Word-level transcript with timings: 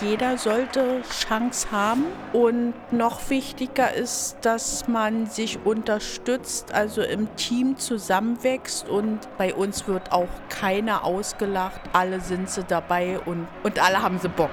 jeder 0.00 0.38
sollte 0.38 1.02
Chance 1.02 1.68
haben. 1.70 2.04
Und 2.32 2.74
noch 2.92 3.30
wichtiger 3.30 3.92
ist, 3.92 4.36
dass 4.42 4.88
man 4.88 5.26
sich 5.26 5.58
unterstützt, 5.64 6.72
also 6.72 7.02
im 7.02 7.34
Team 7.36 7.78
zusammenwächst. 7.78 8.88
Und 8.88 9.20
bei 9.38 9.54
uns 9.54 9.86
wird 9.86 10.12
auch 10.12 10.28
keiner 10.48 11.04
ausgelacht. 11.04 11.80
Alle 11.92 12.20
sind 12.20 12.50
sie 12.50 12.64
dabei 12.64 13.18
und, 13.26 13.46
und 13.62 13.78
alle 13.78 14.02
haben 14.02 14.18
sie 14.18 14.28
Bock. 14.28 14.50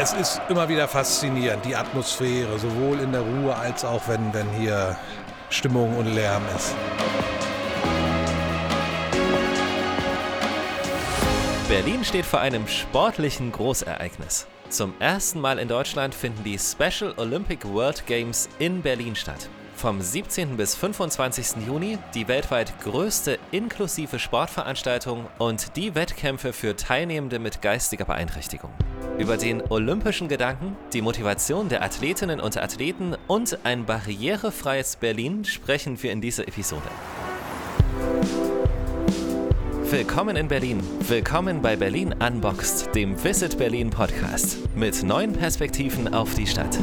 Es 0.00 0.12
ist 0.12 0.40
immer 0.48 0.68
wieder 0.68 0.86
faszinierend, 0.86 1.64
die 1.64 1.74
Atmosphäre, 1.74 2.56
sowohl 2.58 3.00
in 3.00 3.10
der 3.10 3.22
Ruhe 3.22 3.54
als 3.56 3.84
auch 3.84 4.02
wenn, 4.06 4.32
wenn 4.32 4.48
hier 4.50 4.96
Stimmung 5.50 5.96
und 5.96 6.06
Lärm 6.06 6.42
ist. 6.54 6.74
Berlin 11.68 12.02
steht 12.02 12.24
vor 12.24 12.40
einem 12.40 12.66
sportlichen 12.66 13.52
Großereignis. 13.52 14.46
Zum 14.70 14.94
ersten 15.00 15.38
Mal 15.38 15.58
in 15.58 15.68
Deutschland 15.68 16.14
finden 16.14 16.42
die 16.42 16.58
Special 16.58 17.12
Olympic 17.18 17.68
World 17.68 18.06
Games 18.06 18.48
in 18.58 18.80
Berlin 18.80 19.14
statt. 19.14 19.50
Vom 19.76 20.00
17. 20.00 20.56
bis 20.56 20.74
25. 20.74 21.66
Juni 21.66 21.98
die 22.14 22.26
weltweit 22.26 22.72
größte 22.80 23.38
inklusive 23.50 24.18
Sportveranstaltung 24.18 25.26
und 25.36 25.76
die 25.76 25.94
Wettkämpfe 25.94 26.54
für 26.54 26.74
Teilnehmende 26.74 27.38
mit 27.38 27.60
geistiger 27.60 28.06
Beeinträchtigung. 28.06 28.70
Über 29.18 29.36
den 29.36 29.60
olympischen 29.60 30.28
Gedanken, 30.28 30.74
die 30.94 31.02
Motivation 31.02 31.68
der 31.68 31.82
Athletinnen 31.82 32.40
und 32.40 32.56
Athleten 32.56 33.14
und 33.26 33.58
ein 33.64 33.84
barrierefreies 33.84 34.96
Berlin 34.96 35.44
sprechen 35.44 36.02
wir 36.02 36.12
in 36.12 36.22
dieser 36.22 36.48
Episode. 36.48 36.88
Willkommen 39.90 40.36
in 40.36 40.48
Berlin. 40.48 40.82
Willkommen 41.08 41.62
bei 41.62 41.74
Berlin 41.74 42.14
Unboxed, 42.20 42.94
dem 42.94 43.24
Visit 43.24 43.56
Berlin 43.56 43.88
Podcast 43.88 44.58
mit 44.76 45.02
neuen 45.02 45.32
Perspektiven 45.32 46.12
auf 46.12 46.34
die 46.34 46.46
Stadt. 46.46 46.78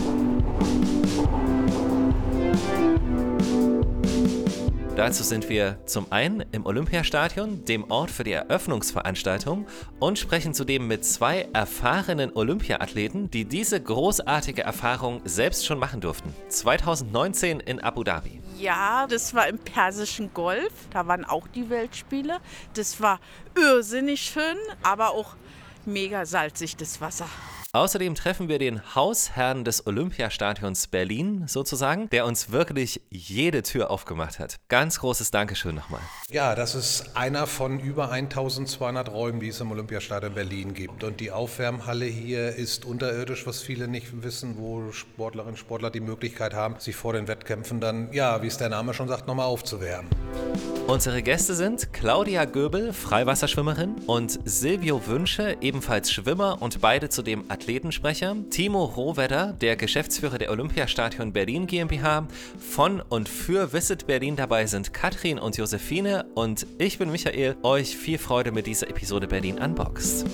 Dazu 4.95 5.22
sind 5.22 5.50
wir 5.50 5.78
zum 5.86 6.12
einen 6.12 6.44
im 6.52 6.66
Olympiastadion, 6.66 7.64
dem 7.66 7.92
Ort 7.92 8.09
für 8.09 8.23
die 8.23 8.31
Eröffnungsveranstaltung, 8.31 9.67
und 10.00 10.17
sprechen 10.17 10.56
zudem 10.56 10.88
mit 10.88 11.06
zwei 11.06 11.47
erfahrenen 11.53 12.31
Olympiathleten, 12.34 13.30
die 13.30 13.45
diese 13.45 13.80
großartige 13.80 14.64
Erfahrung 14.64 15.22
selbst 15.25 15.67
schon 15.67 15.78
machen 15.78 16.02
durften. 16.02 16.34
2019 16.47 17.59
in 17.59 17.80
Abu 17.81 18.03
Dhabi. 18.03 18.42
Ja, 18.58 19.06
das 19.08 19.34
war 19.34 19.48
im 19.48 19.59
Persischen 19.59 20.34
Golf. 20.34 20.72
Da 20.92 21.08
waren 21.08 21.25
auch 21.25 21.48
die 21.48 21.70
Weltspiele. 21.70 22.39
Das 22.73 23.02
war 23.02 23.20
irrsinnig 23.56 24.22
schön, 24.22 24.58
aber 24.81 25.12
auch 25.12 25.36
mega 25.86 26.25
salzig, 26.25 26.78
das 26.78 27.02
Wasser. 27.02 27.28
Außerdem 27.76 28.16
treffen 28.16 28.48
wir 28.48 28.58
den 28.58 28.95
Hausherrn 28.95 29.66
des 29.66 29.86
Olympiastadions 29.86 30.88
Berlin 30.88 31.44
sozusagen, 31.45 32.09
der 32.09 32.26
uns 32.26 32.50
wirklich 32.50 33.02
jede 33.09 33.64
Tür 33.64 33.92
aufgemacht 33.92 34.40
hat. 34.40 34.56
Ganz 34.70 35.02
großes 35.02 35.30
Dankeschön 35.30 35.76
nochmal. 35.76 36.00
Ja, 36.30 36.56
das 36.56 36.73
ist 36.73 37.18
einer 37.18 37.48
von 37.48 37.81
über 37.81 38.12
1200 38.12 39.12
Räumen, 39.12 39.42
die 39.42 39.50
es 39.50 39.59
im 39.59 39.72
Olympiastadion 39.73 40.34
Berlin 40.36 40.73
gibt. 40.73 41.03
Und 41.03 41.20
die 41.20 41.31
Aufwärmhalle 41.31 42.06
hier 42.06 42.56
ist 42.56 42.86
unterirdisch, 42.86 43.46
was 43.46 43.62
viele 43.62 43.90
nicht 43.90 44.23
wissen, 44.23 44.56
wo 44.58 44.94
Sportlerinnen 44.94 45.56
und 45.56 45.59
Sportler 45.59 45.90
die 45.90 46.00
Möglichkeit 46.00 46.53
haben, 46.53 46.80
sich 46.80 46.96
vor 46.96 47.12
den 47.12 47.28
Wettkämpfen 47.28 47.81
dann, 47.81 48.14
ja, 48.14 48.42
wie 48.42 48.48
es 48.48 48.56
der 48.56 48.70
Name 48.70 48.94
schon 48.94 49.09
sagt, 49.09 49.28
nochmal 49.28 49.48
aufzuwärmen. 49.48 50.09
Unsere 50.88 51.22
Gäste 51.23 51.56
sind 51.56 51.92
Claudia 51.92 52.46
Göbel, 52.46 52.94
Freiwasserschwimmerin, 52.94 53.96
und 54.06 54.40
Silvio 54.46 55.08
Wünsche, 55.08 55.57
ebenfalls 55.59 56.12
Schwimmer 56.12 56.62
und 56.62 56.80
beide 56.80 57.09
zudem 57.09 57.44
Athleten. 57.50 57.65
Athletensprecher, 57.66 58.36
Timo 58.52 58.86
Rohwedder, 58.86 59.52
der 59.53 59.76
Geschäftsführer 59.76 60.38
der 60.38 60.52
Olympiastadion 60.52 61.34
Berlin 61.34 61.66
GmbH. 61.66 62.28
Von 62.59 63.02
und 63.02 63.28
für 63.28 63.74
Visit 63.74 64.06
Berlin 64.06 64.36
dabei 64.36 64.68
sind 64.68 64.94
Katrin 64.94 65.40
und 65.40 65.58
Josephine 65.58 66.28
und 66.36 66.68
ich 66.78 67.00
bin 67.00 67.09
Michael. 67.09 67.56
Euch 67.64 67.98
viel 67.98 68.20
Freude 68.20 68.52
mit 68.52 68.68
dieser 68.68 68.88
Episode 68.88 69.25
Berlin 69.25 69.58
Unboxed. 69.58 70.28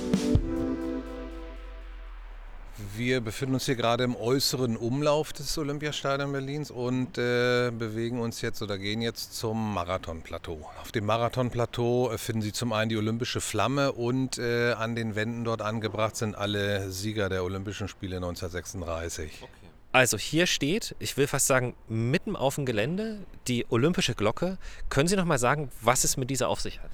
Wir 3.02 3.20
befinden 3.20 3.56
uns 3.56 3.66
hier 3.66 3.76
gerade 3.76 4.04
im 4.04 4.16
äußeren 4.16 4.78
Umlauf 4.78 5.34
des 5.34 5.58
Olympiastadions 5.58 6.34
Berlins 6.34 6.70
und 6.70 7.18
äh, 7.18 7.72
bewegen 7.72 8.20
uns 8.20 8.42
jetzt 8.42 8.62
oder 8.62 8.78
gehen 8.78 9.02
jetzt 9.02 9.34
zum 9.34 9.74
Marathonplateau. 9.74 10.70
Auf 10.80 10.92
dem 10.92 11.08
Marathonplateau 11.08 12.16
finden 12.18 12.44
Sie 12.44 12.54
zum 12.54 12.74
einen 12.74 12.90
die 12.90 12.98
olympische 12.98 13.42
Flamme 13.42 13.94
und 13.94 14.38
äh, 14.38 14.74
an 14.74 14.96
den 14.96 15.16
Wänden 15.16 15.44
dort 15.44 15.64
angebracht 15.64 16.16
sind 16.16 16.36
alle 16.36 16.92
Sieger 16.92 17.28
der 17.28 17.44
Olympischen 17.44 17.88
Spiele 17.88 18.18
1936. 18.18 19.32
Okay. 19.42 19.52
Also 19.94 20.20
hier 20.20 20.46
steht, 20.46 20.96
ich 21.00 21.18
will 21.18 21.26
fast 21.26 21.48
sagen, 21.48 21.74
mitten 21.88 22.36
auf 22.36 22.54
dem 22.54 22.68
Gelände 22.68 23.26
die 23.48 23.66
olympische 23.70 24.14
Glocke. 24.14 24.60
Können 24.90 25.08
Sie 25.08 25.16
noch 25.16 25.26
mal 25.26 25.40
sagen, 25.40 25.72
was 25.82 26.04
es 26.04 26.18
mit 26.18 26.30
dieser 26.30 26.50
auf 26.50 26.62
sich 26.62 26.80
hat? 26.80 26.92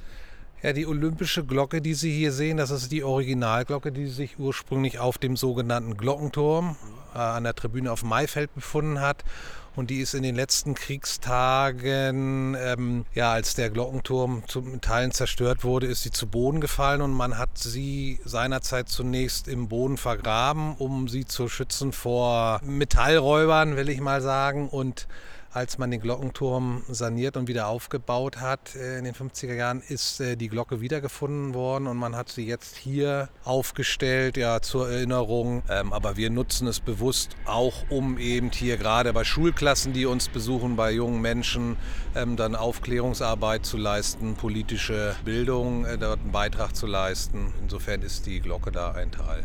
Ja, 0.63 0.73
die 0.73 0.87
olympische 0.87 1.45
Glocke, 1.45 1.81
die 1.83 1.93
Sie 1.93 2.11
hier 2.11 2.31
sehen, 2.31 2.57
das 2.57 2.71
ist 2.71 2.91
die 2.91 3.03
Originalglocke, 3.03 3.91
die 3.91 4.07
sich 4.07 4.39
ursprünglich 4.39 4.97
auf 4.97 5.19
dem 5.19 5.37
sogenannten 5.37 5.97
Glockenturm 5.97 6.75
äh, 7.13 7.19
an 7.19 7.43
der 7.43 7.53
Tribüne 7.53 7.91
auf 7.91 8.03
Maifeld 8.03 8.53
befunden 8.55 8.99
hat. 8.99 9.23
Und 9.75 9.91
die 9.91 9.99
ist 9.99 10.15
in 10.15 10.23
den 10.23 10.33
letzten 10.33 10.73
Kriegstagen, 10.73 12.57
ähm, 12.59 13.05
ja, 13.13 13.33
als 13.33 13.53
der 13.53 13.69
Glockenturm 13.69 14.41
zum 14.47 14.81
Teilen 14.81 15.11
zerstört 15.11 15.63
wurde, 15.63 15.85
ist 15.85 16.01
sie 16.01 16.09
zu 16.09 16.25
Boden 16.25 16.59
gefallen 16.59 17.01
und 17.01 17.11
man 17.11 17.37
hat 17.37 17.55
sie 17.59 18.19
seinerzeit 18.25 18.89
zunächst 18.89 19.47
im 19.47 19.67
Boden 19.67 19.97
vergraben, 19.97 20.73
um 20.79 21.07
sie 21.07 21.25
zu 21.25 21.47
schützen 21.49 21.91
vor 21.91 22.59
Metallräubern, 22.63 23.75
will 23.75 23.89
ich 23.89 24.01
mal 24.01 24.23
sagen. 24.23 24.67
Und 24.67 25.07
als 25.57 25.79
man 25.79 25.89
den 25.89 25.99
Glockenturm 25.99 26.83
saniert 26.87 27.35
und 27.35 27.47
wieder 27.47 27.67
aufgebaut 27.67 28.37
hat 28.37 28.75
äh, 28.75 28.99
in 28.99 29.05
den 29.05 29.15
50er 29.15 29.55
Jahren, 29.55 29.81
ist 29.81 30.21
äh, 30.21 30.35
die 30.35 30.49
Glocke 30.49 30.81
wiedergefunden 30.81 31.55
worden 31.55 31.87
und 31.87 31.97
man 31.97 32.15
hat 32.15 32.29
sie 32.29 32.45
jetzt 32.45 32.77
hier 32.77 33.29
aufgestellt, 33.43 34.37
ja, 34.37 34.61
zur 34.61 34.89
Erinnerung. 34.89 35.63
Ähm, 35.67 35.93
aber 35.93 36.15
wir 36.15 36.29
nutzen 36.29 36.67
es 36.67 36.79
bewusst 36.79 37.35
auch, 37.45 37.73
um 37.89 38.19
eben 38.19 38.51
hier 38.51 38.77
gerade 38.77 39.11
bei 39.13 39.23
Schulklassen, 39.23 39.93
die 39.93 40.05
uns 40.05 40.29
besuchen, 40.29 40.75
bei 40.75 40.91
jungen 40.91 41.21
Menschen, 41.21 41.75
ähm, 42.15 42.37
dann 42.37 42.55
Aufklärungsarbeit 42.55 43.65
zu 43.65 43.77
leisten, 43.77 44.35
politische 44.35 45.15
Bildung, 45.25 45.85
äh, 45.85 45.97
dort 45.97 46.19
einen 46.19 46.31
Beitrag 46.31 46.75
zu 46.75 46.85
leisten. 46.85 47.51
Insofern 47.63 48.03
ist 48.03 48.27
die 48.27 48.41
Glocke 48.41 48.71
da 48.71 48.91
ein 48.91 49.11
Teil. 49.11 49.43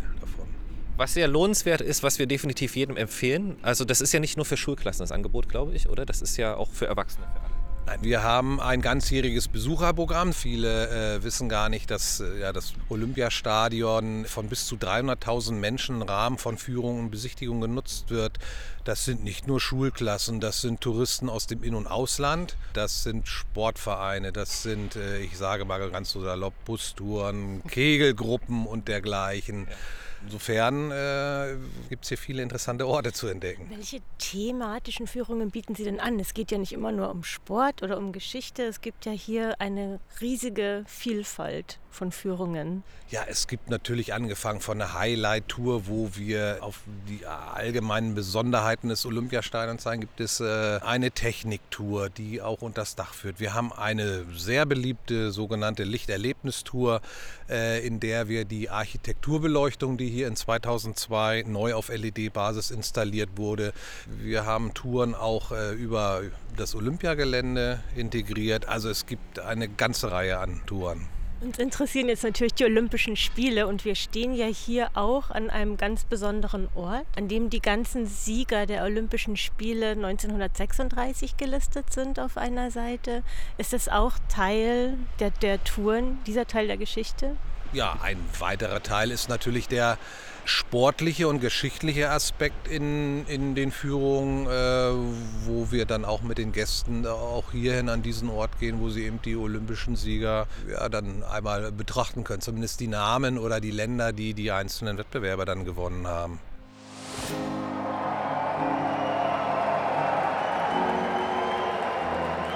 Was 0.97 1.15
sehr 1.15 1.29
lohnenswert 1.29 1.81
ist, 1.81 2.03
was 2.03 2.19
wir 2.19 2.27
definitiv 2.27 2.77
jedem 2.77 2.97
empfehlen. 2.97 3.57
Also 3.63 3.85
das 3.85 4.01
ist 4.01 4.13
ja 4.13 4.21
nicht 4.21 4.37
nur 4.37 4.45
für 4.45 4.57
Schulklassen 4.57 5.03
das 5.03 5.13
Angebot, 5.13 5.49
glaube 5.49 5.75
ich, 5.75 5.89
oder? 5.89 6.05
Das 6.05 6.23
ist 6.23 6.37
ja 6.37 6.57
auch 6.57 6.71
für 6.71 6.87
Erwachsene, 6.87 7.27
für 7.33 7.41
alle. 7.41 7.53
Nein, 7.85 7.99
wir 8.03 8.23
haben 8.23 8.61
ein 8.61 8.81
ganzjähriges 8.81 9.49
Besucherprogramm. 9.49 10.33
Viele 10.33 11.17
äh, 11.17 11.25
wissen 11.25 11.49
gar 11.49 11.69
nicht, 11.69 11.91
dass 11.91 12.21
äh, 12.21 12.39
ja, 12.39 12.53
das 12.53 12.75
Olympiastadion 12.89 14.25
von 14.25 14.49
bis 14.49 14.67
zu 14.67 14.77
300.000 14.77 15.55
Menschen 15.55 15.97
im 15.97 16.03
Rahmen 16.03 16.39
von 16.39 16.59
Führungen 16.59 17.01
und 17.01 17.11
Besichtigungen 17.11 17.61
genutzt 17.63 18.11
wird. 18.11 18.39
Das 18.85 19.05
sind 19.05 19.25
nicht 19.25 19.49
nur 19.49 19.61
Schulklassen, 19.61 20.39
das 20.39 20.61
sind 20.61 20.81
Touristen 20.81 21.29
aus 21.29 21.49
dem 21.49 21.65
In- 21.65 21.75
und 21.75 21.89
Ausland, 21.89 22.57
das 22.73 23.03
sind 23.03 23.27
Sportvereine, 23.27 24.31
das 24.31 24.63
sind, 24.63 24.95
äh, 24.95 25.19
ich 25.19 25.37
sage 25.37 25.65
mal 25.65 25.91
ganz 25.91 26.11
so 26.11 26.23
salopp, 26.23 26.55
Bustouren, 26.65 27.65
Kegelgruppen 27.67 28.65
und 28.67 28.87
dergleichen. 28.87 29.67
Ja. 29.69 29.77
Insofern 30.25 30.91
äh, 30.91 31.57
gibt 31.89 32.05
es 32.05 32.09
hier 32.09 32.19
viele 32.19 32.43
interessante 32.43 32.87
Orte 32.87 33.13
zu 33.13 33.27
entdecken. 33.27 33.67
Welche 33.69 34.01
thematischen 34.19 35.07
Führungen 35.07 35.51
bieten 35.51 35.75
Sie 35.75 35.85
denn 35.85 36.01
an? 36.01 36.19
Es 36.21 36.35
geht 36.35 36.51
ja 36.51 36.59
nicht 36.59 36.73
immer 36.73 36.93
nur 36.93 37.11
um 37.11 37.25
Sport 37.25 37.83
oder 37.83 37.99
um 37.99 38.13
Geschichte. 38.13 38.63
Es 38.63 38.81
gibt 38.81 39.05
ja 39.05 39.13
hier 39.13 39.61
eine 39.61 40.01
riesige 40.21 40.85
Vielfalt 40.87 41.79
von 41.95 42.13
Führungen? 42.13 42.83
Ja, 43.11 43.23
es 43.29 43.47
gibt 43.47 43.71
natürlich 43.71 44.15
angefangen 44.15 44.61
von 44.61 44.81
einer 44.81 44.95
Highlight-Tour, 44.95 45.87
wo 45.87 46.11
wir 46.15 46.59
auf 46.61 46.81
die 47.09 47.27
allgemeinen 47.27 48.15
Besonderheiten 48.15 48.89
des 48.89 49.07
Olympiastadions 49.07 49.83
zeigen, 49.83 50.01
gibt 50.01 50.21
es 50.21 50.41
äh, 50.41 50.81
eine 50.83 51.11
Techniktour, 51.11 52.11
die 52.11 52.43
auch 52.43 52.63
unter 52.63 52.83
das 52.83 52.97
Dach 52.97 53.15
führt. 53.15 53.39
Wir 53.39 53.55
haben 53.55 53.73
eine 53.73 54.25
sehr 54.35 54.67
beliebte 54.67 55.31
sogenannte 55.31 55.85
Lichterlebnistour, 55.85 57.01
äh, 57.49 57.87
in 57.87 58.01
der 58.01 58.29
wir 58.29 58.45
die 58.45 58.71
Architekturbeleuchtung, 58.71 59.99
die 59.99 60.09
hier 60.09 60.27
in 60.27 60.37
2002 60.37 61.45
neu 61.47 61.75
auf 61.75 61.89
LED-Basis 61.89 62.71
installiert 62.71 63.31
wurde, 63.37 63.73
wir 64.07 64.47
haben 64.47 64.75
Touren 64.75 65.15
auch 65.15 65.53
äh, 65.53 65.73
über 65.73 66.23
das 66.57 66.75
Olympiagelände 66.75 67.81
integriert. 67.97 68.69
Also 68.69 68.91
es 68.91 69.07
gibt 69.07 69.39
eine 69.39 69.69
ganze 69.69 70.11
Reihe 70.11 70.39
an 70.39 70.61
Touren. 70.67 71.07
Uns 71.43 71.59
interessieren 71.59 72.09
jetzt 72.09 72.23
natürlich 72.23 72.55
die 72.55 72.65
Olympischen 72.65 73.17
Spiele 73.17 73.67
und 73.67 73.85
wir 73.85 73.97
stehen 73.97 74.33
ja 74.33 74.47
hier 74.47 74.91
auch 74.95 75.29
an 75.33 75.51
einem 75.51 75.77
ganz 75.77 76.05
besonderen 76.05 76.69
Ort, 76.77 77.05
an 77.17 77.27
dem 77.27 77.51
die 77.51 77.61
ganzen 77.61 78.07
Sieger 78.07 78.65
der 78.67 78.85
Olympischen 78.85 79.37
Spiele 79.37 79.91
1936 79.91 81.37
gelistet 81.37 81.93
sind 81.93 82.21
auf 82.21 82.37
einer 82.37 82.71
Seite. 82.71 83.25
Ist 83.59 83.73
es 83.73 83.89
auch 83.89 84.13
Teil 84.29 84.97
der, 85.19 85.31
der 85.31 85.63
Touren, 85.65 86.19
dieser 86.27 86.47
Teil 86.47 86.69
der 86.69 86.77
Geschichte? 86.77 87.35
Ja, 87.73 87.97
ein 88.03 88.19
weiterer 88.39 88.83
Teil 88.83 89.11
ist 89.11 89.31
natürlich 89.31 89.67
der 89.67 89.97
sportliche 90.45 91.27
und 91.27 91.41
geschichtliche 91.41 92.11
Aspekt 92.11 92.69
in, 92.69 93.25
in 93.29 93.55
den 93.55 93.71
Führungen, 93.71 94.47
äh, 94.47 95.47
wo 95.47 95.71
wir 95.71 95.87
dann 95.87 96.05
auch 96.05 96.21
mit 96.21 96.37
den 96.37 96.53
Gästen 96.53 97.07
auch 97.07 97.53
hierhin 97.53 97.89
an 97.89 98.03
diesen 98.03 98.29
Ort 98.29 98.59
gehen, 98.59 98.79
wo 98.81 98.91
sie 98.91 99.05
eben 99.05 99.23
die 99.23 99.37
olympischen 99.37 99.97
Sieger 99.97 100.49
ja, 100.71 100.91
dann 100.91 101.23
einmal 101.23 101.73
betrachten 101.73 102.25
können, 102.25 102.43
zumindest 102.43 102.81
die 102.81 102.89
Namen 102.89 103.39
oder 103.39 103.59
die 103.59 103.71
Länder, 103.71 104.13
die 104.13 104.35
die 104.35 104.51
einzelnen 104.51 104.99
Wettbewerber 104.99 105.47
dann 105.47 105.65
gewonnen 105.65 106.07
haben. 106.07 106.41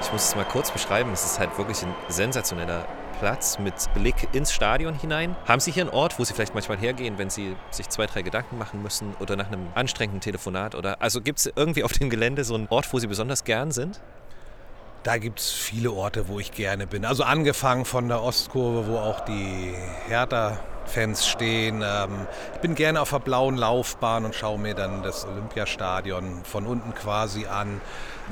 Ich 0.02 0.12
muss 0.12 0.28
es 0.28 0.36
mal 0.36 0.44
kurz 0.44 0.70
beschreiben. 0.70 1.10
Es 1.12 1.24
ist 1.24 1.38
halt 1.38 1.56
wirklich 1.56 1.82
ein 1.82 1.94
sensationeller 2.08 2.86
Platz 3.18 3.58
mit 3.58 3.74
Blick 3.94 4.28
ins 4.32 4.52
Stadion 4.52 4.94
hinein. 4.94 5.36
Haben 5.46 5.60
Sie 5.60 5.70
hier 5.70 5.84
einen 5.84 5.90
Ort, 5.90 6.18
wo 6.18 6.24
Sie 6.24 6.34
vielleicht 6.34 6.54
manchmal 6.54 6.78
hergehen, 6.78 7.18
wenn 7.18 7.30
Sie 7.30 7.56
sich 7.70 7.88
zwei, 7.88 8.06
drei 8.06 8.22
Gedanken 8.22 8.58
machen 8.58 8.82
müssen 8.82 9.14
oder 9.20 9.36
nach 9.36 9.46
einem 9.46 9.68
anstrengenden 9.74 10.20
Telefonat? 10.20 10.74
Oder 10.74 11.00
also 11.00 11.20
gibt 11.20 11.38
es 11.38 11.50
irgendwie 11.54 11.84
auf 11.84 11.92
dem 11.92 12.10
Gelände 12.10 12.44
so 12.44 12.54
einen 12.54 12.68
Ort, 12.68 12.92
wo 12.92 12.98
Sie 12.98 13.06
besonders 13.06 13.44
gern 13.44 13.70
sind? 13.70 14.00
Da 15.02 15.18
gibt 15.18 15.38
es 15.38 15.52
viele 15.52 15.92
Orte, 15.92 16.28
wo 16.28 16.40
ich 16.40 16.50
gerne 16.52 16.86
bin. 16.86 17.04
Also 17.04 17.22
angefangen 17.22 17.84
von 17.84 18.08
der 18.08 18.22
Ostkurve, 18.22 18.88
wo 18.88 18.98
auch 18.98 19.20
die 19.20 19.72
Hertha 20.08 20.58
Fans 20.86 21.26
stehen. 21.26 21.82
Ähm, 21.84 22.26
ich 22.54 22.60
bin 22.60 22.74
gerne 22.74 23.00
auf 23.00 23.10
der 23.10 23.18
blauen 23.18 23.56
Laufbahn 23.56 24.24
und 24.24 24.34
schaue 24.34 24.58
mir 24.58 24.74
dann 24.74 25.02
das 25.02 25.24
Olympiastadion 25.26 26.44
von 26.44 26.66
unten 26.66 26.94
quasi 26.94 27.46
an. 27.46 27.80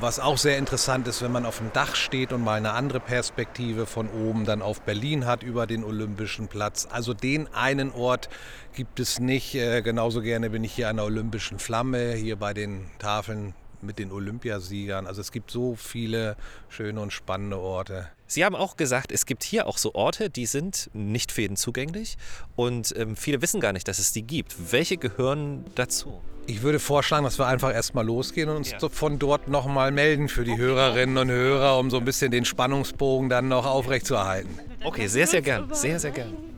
Was 0.01 0.19
auch 0.19 0.39
sehr 0.39 0.59
interessant 0.59 1.07
ist, 1.07 1.23
wenn 1.23 1.31
man 1.31 1.47
auf 1.47 1.59
dem 1.59 1.73
Dach 1.73 1.95
steht 1.95 2.33
und 2.33 2.43
mal 2.43 2.55
eine 2.55 2.73
andere 2.73 2.99
Perspektive 2.99 3.87
von 3.87 4.09
oben 4.09 4.45
dann 4.45 4.61
auf 4.61 4.81
Berlin 4.81 5.25
hat 5.25 5.45
über 5.45 5.69
den 5.69 5.85
Olympischen 5.85 6.49
Platz. 6.49 6.89
Also 6.91 7.15
den 7.15 7.47
einen 7.55 7.93
Ort 7.93 8.29
gibt 8.75 8.99
es 8.99 9.21
nicht. 9.21 9.55
Äh, 9.55 9.83
genauso 9.83 10.21
gerne 10.21 10.51
bin 10.51 10.65
ich 10.65 10.73
hier 10.73 10.89
an 10.89 10.97
der 10.97 11.05
Olympischen 11.05 11.61
Flamme, 11.61 12.15
hier 12.15 12.37
bei 12.37 12.53
den 12.53 12.91
Tafeln 12.99 13.55
mit 13.83 14.01
den 14.01 14.11
Olympiasiegern. 14.11 15.07
Also 15.07 15.21
es 15.21 15.31
gibt 15.31 15.51
so 15.51 15.77
viele 15.77 16.37
schöne 16.69 17.01
und 17.01 17.13
spannende 17.13 17.59
Orte. 17.59 18.09
Sie 18.27 18.45
haben 18.45 18.57
auch 18.57 18.77
gesagt, 18.77 19.13
es 19.13 19.27
gibt 19.27 19.45
hier 19.45 19.67
auch 19.69 19.79
so 19.79 19.95
Orte, 19.95 20.29
die 20.29 20.47
sind 20.47 20.91
nicht 20.93 21.31
für 21.31 21.43
jeden 21.43 21.57
zugänglich 21.57 22.17
und 22.57 22.93
ähm, 22.97 23.17
viele 23.17 23.41
wissen 23.43 23.61
gar 23.61 23.73
nicht, 23.73 23.87
dass 23.87 24.01
es 24.01 24.13
die 24.13 24.23
gibt. 24.23 24.73
Welche 24.73 24.97
gehören 24.97 25.65
dazu? 25.77 26.21
Ich 26.47 26.63
würde 26.63 26.79
vorschlagen, 26.79 27.25
dass 27.25 27.39
wir 27.39 27.47
einfach 27.47 27.73
erstmal 27.73 28.05
losgehen 28.05 28.49
und 28.51 28.57
uns 28.57 28.71
ja. 28.73 28.79
von 28.91 29.19
dort 29.19 29.49
nochmal 29.49 29.93
melden 29.93 30.29
für 30.29 30.45
die 30.45 30.57
Hörerinnen 30.57 31.17
und 31.17 31.31
Hörer, 31.31 31.79
um 31.79 31.91
so 31.91 31.99
ein 31.99 32.05
bisschen 32.05 32.31
den 32.31 32.45
Spannungsbogen 32.45 33.29
dann 33.29 33.49
noch 33.49 33.65
aufrechtzuerhalten. 33.67 34.59
Okay, 34.85 35.07
sehr, 35.07 35.27
sehr 35.27 35.41
gern. 35.41 35.69
Sehr, 35.73 35.99
sehr 35.99 36.11
gern. 36.11 36.54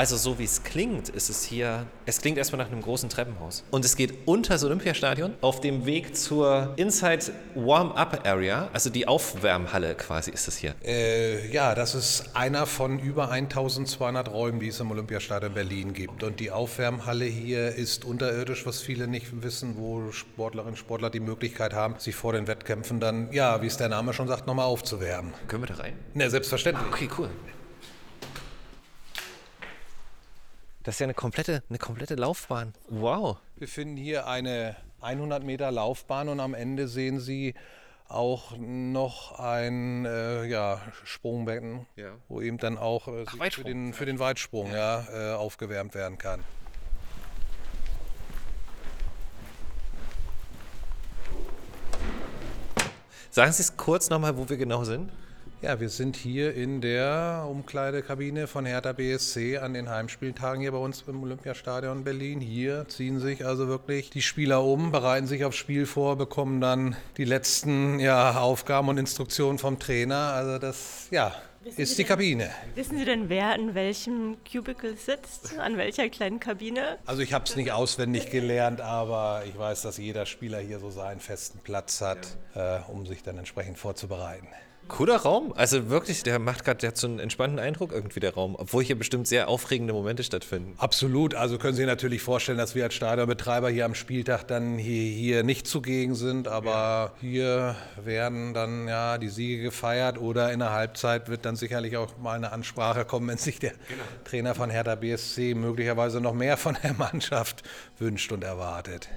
Also 0.00 0.16
so 0.16 0.38
wie 0.38 0.44
es 0.44 0.62
klingt, 0.62 1.10
ist 1.10 1.28
es 1.28 1.44
hier, 1.44 1.86
es 2.06 2.22
klingt 2.22 2.38
erstmal 2.38 2.64
nach 2.64 2.72
einem 2.72 2.80
großen 2.80 3.10
Treppenhaus. 3.10 3.64
Und 3.70 3.84
es 3.84 3.96
geht 3.96 4.26
unter 4.26 4.54
das 4.54 4.64
Olympiastadion 4.64 5.34
auf 5.42 5.60
dem 5.60 5.84
Weg 5.84 6.16
zur 6.16 6.72
Inside 6.76 7.26
Warm-Up 7.54 8.26
Area, 8.26 8.70
also 8.72 8.88
die 8.88 9.06
Aufwärmhalle 9.06 9.94
quasi 9.96 10.30
ist 10.30 10.48
es 10.48 10.56
hier. 10.56 10.74
Äh, 10.82 11.52
ja, 11.52 11.74
das 11.74 11.94
ist 11.94 12.34
einer 12.34 12.64
von 12.64 12.98
über 12.98 13.30
1200 13.30 14.32
Räumen, 14.32 14.58
die 14.58 14.68
es 14.68 14.80
im 14.80 14.90
Olympiastadion 14.90 15.52
Berlin 15.52 15.92
gibt. 15.92 16.22
Und 16.22 16.40
die 16.40 16.50
Aufwärmhalle 16.50 17.26
hier 17.26 17.74
ist 17.74 18.06
unterirdisch, 18.06 18.64
was 18.64 18.80
viele 18.80 19.06
nicht 19.06 19.42
wissen, 19.42 19.76
wo 19.76 20.12
Sportlerinnen 20.12 20.72
und 20.72 20.78
Sportler 20.78 21.10
die 21.10 21.20
Möglichkeit 21.20 21.74
haben, 21.74 21.96
sich 21.98 22.14
vor 22.14 22.32
den 22.32 22.46
Wettkämpfen 22.46 23.00
dann, 23.00 23.30
ja, 23.32 23.60
wie 23.60 23.66
es 23.66 23.76
der 23.76 23.90
Name 23.90 24.14
schon 24.14 24.28
sagt, 24.28 24.46
nochmal 24.46 24.64
aufzuwärmen. 24.64 25.34
Können 25.46 25.64
wir 25.64 25.74
da 25.74 25.82
rein? 25.82 25.92
Ne, 26.14 26.30
selbstverständlich. 26.30 26.88
Okay, 26.88 27.10
cool. 27.18 27.28
Das 30.82 30.94
ist 30.94 31.00
ja 31.00 31.04
eine 31.04 31.14
komplette, 31.14 31.62
eine 31.68 31.78
komplette 31.78 32.14
Laufbahn. 32.14 32.72
Wow. 32.88 33.36
Wir 33.56 33.68
finden 33.68 33.98
hier 33.98 34.26
eine 34.26 34.76
100 35.02 35.44
Meter 35.44 35.70
Laufbahn 35.70 36.30
und 36.30 36.40
am 36.40 36.54
Ende 36.54 36.88
sehen 36.88 37.20
Sie 37.20 37.54
auch 38.08 38.56
noch 38.56 39.38
ein 39.38 40.06
äh, 40.06 40.44
ja, 40.46 40.80
Sprungbecken, 41.04 41.86
ja. 41.96 42.12
wo 42.28 42.40
eben 42.40 42.56
dann 42.56 42.78
auch 42.78 43.08
äh, 43.08 43.24
Ach, 43.26 43.52
für, 43.52 43.62
den, 43.62 43.92
für 43.92 44.06
den 44.06 44.18
Weitsprung 44.18 44.72
ja. 44.72 45.04
ja 45.12 45.32
äh, 45.32 45.36
aufgewärmt 45.36 45.94
werden 45.94 46.16
kann. 46.16 46.42
Sagen 53.30 53.52
Sie 53.52 53.62
es 53.62 53.76
kurz 53.76 54.08
nochmal, 54.08 54.36
wo 54.38 54.48
wir 54.48 54.56
genau 54.56 54.84
sind? 54.84 55.12
Ja, 55.62 55.78
wir 55.78 55.90
sind 55.90 56.16
hier 56.16 56.54
in 56.54 56.80
der 56.80 57.46
Umkleidekabine 57.46 58.46
von 58.46 58.64
Hertha 58.64 58.92
BSC 58.94 59.58
an 59.58 59.74
den 59.74 59.90
Heimspieltagen 59.90 60.62
hier 60.62 60.72
bei 60.72 60.78
uns 60.78 61.04
im 61.06 61.22
Olympiastadion 61.22 62.02
Berlin. 62.02 62.40
Hier 62.40 62.88
ziehen 62.88 63.20
sich 63.20 63.44
also 63.44 63.68
wirklich 63.68 64.08
die 64.08 64.22
Spieler 64.22 64.64
um, 64.64 64.90
bereiten 64.90 65.26
sich 65.26 65.44
aufs 65.44 65.58
Spiel 65.58 65.84
vor, 65.84 66.16
bekommen 66.16 66.62
dann 66.62 66.96
die 67.18 67.26
letzten 67.26 68.00
ja, 68.00 68.40
Aufgaben 68.40 68.88
und 68.88 68.96
Instruktionen 68.96 69.58
vom 69.58 69.78
Trainer. 69.78 70.32
Also 70.32 70.56
das, 70.56 71.08
ja, 71.10 71.34
Wissen 71.62 71.78
ist 71.82 71.98
die 71.98 72.04
denn, 72.04 72.08
Kabine. 72.08 72.50
Wissen 72.74 72.96
Sie 72.96 73.04
denn, 73.04 73.28
wer 73.28 73.54
in 73.54 73.74
welchem 73.74 74.38
Cubicle 74.50 74.96
sitzt? 74.96 75.58
An 75.58 75.76
welcher 75.76 76.08
kleinen 76.08 76.40
Kabine? 76.40 76.96
Also 77.04 77.20
ich 77.20 77.34
habe 77.34 77.44
es 77.44 77.54
nicht 77.54 77.70
auswendig 77.70 78.30
gelernt, 78.30 78.80
aber 78.80 79.42
ich 79.46 79.58
weiß, 79.58 79.82
dass 79.82 79.98
jeder 79.98 80.24
Spieler 80.24 80.60
hier 80.60 80.78
so 80.78 80.88
seinen 80.88 81.20
festen 81.20 81.58
Platz 81.58 82.00
hat, 82.00 82.38
ja. 82.54 82.78
äh, 82.78 82.80
um 82.88 83.04
sich 83.04 83.22
dann 83.22 83.36
entsprechend 83.36 83.76
vorzubereiten. 83.76 84.48
Cooler 84.90 85.16
Raum. 85.16 85.52
Also 85.56 85.88
wirklich, 85.88 86.22
der 86.22 86.38
macht 86.38 86.64
gerade, 86.64 86.78
der 86.78 86.88
hat 86.88 86.96
so 86.96 87.06
einen 87.06 87.18
entspannten 87.18 87.58
Eindruck 87.58 87.92
irgendwie, 87.92 88.20
der 88.20 88.34
Raum. 88.34 88.56
Obwohl 88.58 88.84
hier 88.84 88.98
bestimmt 88.98 89.26
sehr 89.26 89.48
aufregende 89.48 89.92
Momente 89.92 90.22
stattfinden. 90.22 90.74
Absolut. 90.76 91.34
Also 91.34 91.58
können 91.58 91.74
Sie 91.74 91.78
sich 91.78 91.86
natürlich 91.86 92.22
vorstellen, 92.22 92.58
dass 92.58 92.74
wir 92.74 92.84
als 92.84 92.94
Stadionbetreiber 92.94 93.70
hier 93.70 93.84
am 93.84 93.94
Spieltag 93.94 94.44
dann 94.48 94.76
hier, 94.76 95.12
hier 95.12 95.42
nicht 95.42 95.66
zugegen 95.66 96.14
sind. 96.14 96.48
Aber 96.48 96.70
ja. 96.70 97.12
hier 97.20 97.76
werden 98.02 98.52
dann 98.52 98.88
ja 98.88 99.16
die 99.18 99.28
Siege 99.28 99.62
gefeiert 99.62 100.18
oder 100.18 100.52
in 100.52 100.58
der 100.58 100.72
Halbzeit 100.72 101.28
wird 101.28 101.44
dann 101.46 101.56
sicherlich 101.56 101.96
auch 101.96 102.18
mal 102.18 102.34
eine 102.34 102.52
Ansprache 102.52 103.04
kommen, 103.04 103.28
wenn 103.28 103.38
sich 103.38 103.58
der 103.58 103.70
genau. 103.70 104.02
Trainer 104.24 104.54
von 104.54 104.70
Hertha 104.70 104.96
BSC 104.96 105.54
möglicherweise 105.54 106.20
noch 106.20 106.34
mehr 106.34 106.56
von 106.56 106.76
der 106.82 106.94
Mannschaft 106.98 107.62
wünscht 107.98 108.32
und 108.32 108.44
erwartet. 108.44 109.08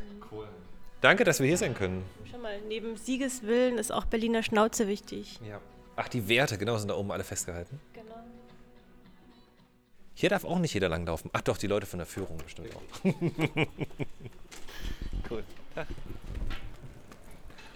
Danke, 1.03 1.23
dass 1.23 1.39
wir 1.39 1.47
hier 1.47 1.57
sein 1.57 1.75
können 1.75 2.03
mal, 2.43 2.61
neben 2.67 2.97
Siegeswillen 2.97 3.79
ist 3.79 3.91
auch 3.91 4.05
Berliner 4.05 4.43
Schnauze 4.43 4.87
wichtig. 4.87 5.39
Ja. 5.47 5.59
Ach, 5.95 6.09
die 6.09 6.27
Werte, 6.27 6.57
genau, 6.57 6.77
sind 6.77 6.89
da 6.89 6.95
oben 6.95 7.11
alle 7.11 7.23
festgehalten. 7.23 7.79
Genau. 7.93 8.15
Hier 10.13 10.29
darf 10.29 10.43
auch 10.43 10.59
nicht 10.59 10.73
jeder 10.73 10.89
langlaufen. 10.89 11.31
Ach 11.33 11.41
doch, 11.41 11.57
die 11.57 11.67
Leute 11.67 11.85
von 11.87 11.99
der 11.99 12.05
Führung 12.05 12.37
bestimmt 12.37 12.69
auch. 12.75 12.81
cool. 15.31 15.43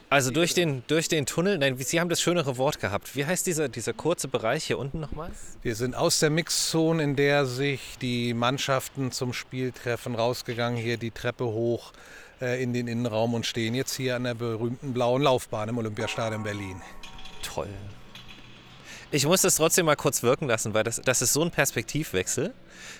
Also 0.09 0.31
durch 0.31 0.53
den, 0.53 0.83
durch 0.87 1.09
den 1.09 1.25
Tunnel, 1.25 1.57
nein, 1.57 1.77
Sie 1.77 1.99
haben 1.99 2.09
das 2.09 2.21
schönere 2.21 2.57
Wort 2.57 2.79
gehabt. 2.79 3.15
Wie 3.15 3.25
heißt 3.25 3.45
dieser, 3.45 3.69
dieser 3.69 3.93
kurze 3.93 4.27
Bereich 4.27 4.65
hier 4.65 4.79
unten 4.79 4.99
nochmal? 4.99 5.31
Wir 5.61 5.75
sind 5.75 5.95
aus 5.95 6.19
der 6.19 6.29
Mixzone, 6.29 7.03
in 7.03 7.15
der 7.15 7.45
sich 7.45 7.97
die 8.01 8.33
Mannschaften 8.33 9.11
zum 9.11 9.33
Spiel 9.33 9.71
treffen, 9.71 10.15
rausgegangen, 10.15 10.79
hier 10.79 10.97
die 10.97 11.11
Treppe 11.11 11.45
hoch 11.45 11.93
in 12.39 12.73
den 12.73 12.87
Innenraum 12.87 13.33
und 13.33 13.45
stehen 13.45 13.73
jetzt 13.73 13.95
hier 13.95 14.15
an 14.15 14.23
der 14.23 14.35
berühmten 14.35 14.93
blauen 14.93 15.21
Laufbahn 15.23 15.69
im 15.69 15.77
Olympiastadion 15.77 16.43
Berlin. 16.43 16.81
Toll. 17.41 17.69
Ich 19.09 19.25
muss 19.25 19.41
das 19.41 19.55
trotzdem 19.55 19.85
mal 19.85 19.95
kurz 19.95 20.21
wirken 20.21 20.47
lassen, 20.47 20.73
weil 20.73 20.83
das, 20.83 21.01
das 21.03 21.21
ist 21.21 21.31
so 21.31 21.41
ein 21.41 21.49
Perspektivwechsel. 21.49 22.53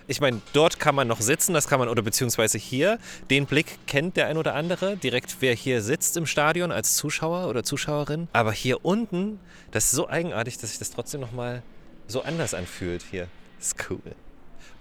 Ich 0.07 0.21
meine, 0.21 0.41
dort 0.53 0.79
kann 0.79 0.95
man 0.95 1.07
noch 1.07 1.19
sitzen, 1.19 1.53
das 1.53 1.67
kann 1.67 1.79
man, 1.79 1.89
oder 1.89 2.01
beziehungsweise 2.01 2.57
hier, 2.57 2.97
den 3.29 3.45
Blick 3.45 3.77
kennt 3.87 4.15
der 4.15 4.27
ein 4.27 4.37
oder 4.37 4.55
andere, 4.55 4.95
direkt 4.95 5.35
wer 5.41 5.53
hier 5.53 5.81
sitzt 5.81 6.15
im 6.15 6.25
Stadion 6.25 6.71
als 6.71 6.95
Zuschauer 6.95 7.49
oder 7.49 7.63
Zuschauerin. 7.63 8.29
Aber 8.31 8.53
hier 8.53 8.85
unten, 8.85 9.39
das 9.71 9.85
ist 9.85 9.91
so 9.91 10.07
eigenartig, 10.07 10.57
dass 10.57 10.69
sich 10.69 10.79
das 10.79 10.91
trotzdem 10.91 11.19
nochmal 11.19 11.61
so 12.07 12.23
anders 12.23 12.53
anfühlt 12.53 13.03
hier. 13.11 13.27
Das 13.59 13.67
ist 13.67 13.89
cool. 13.89 14.15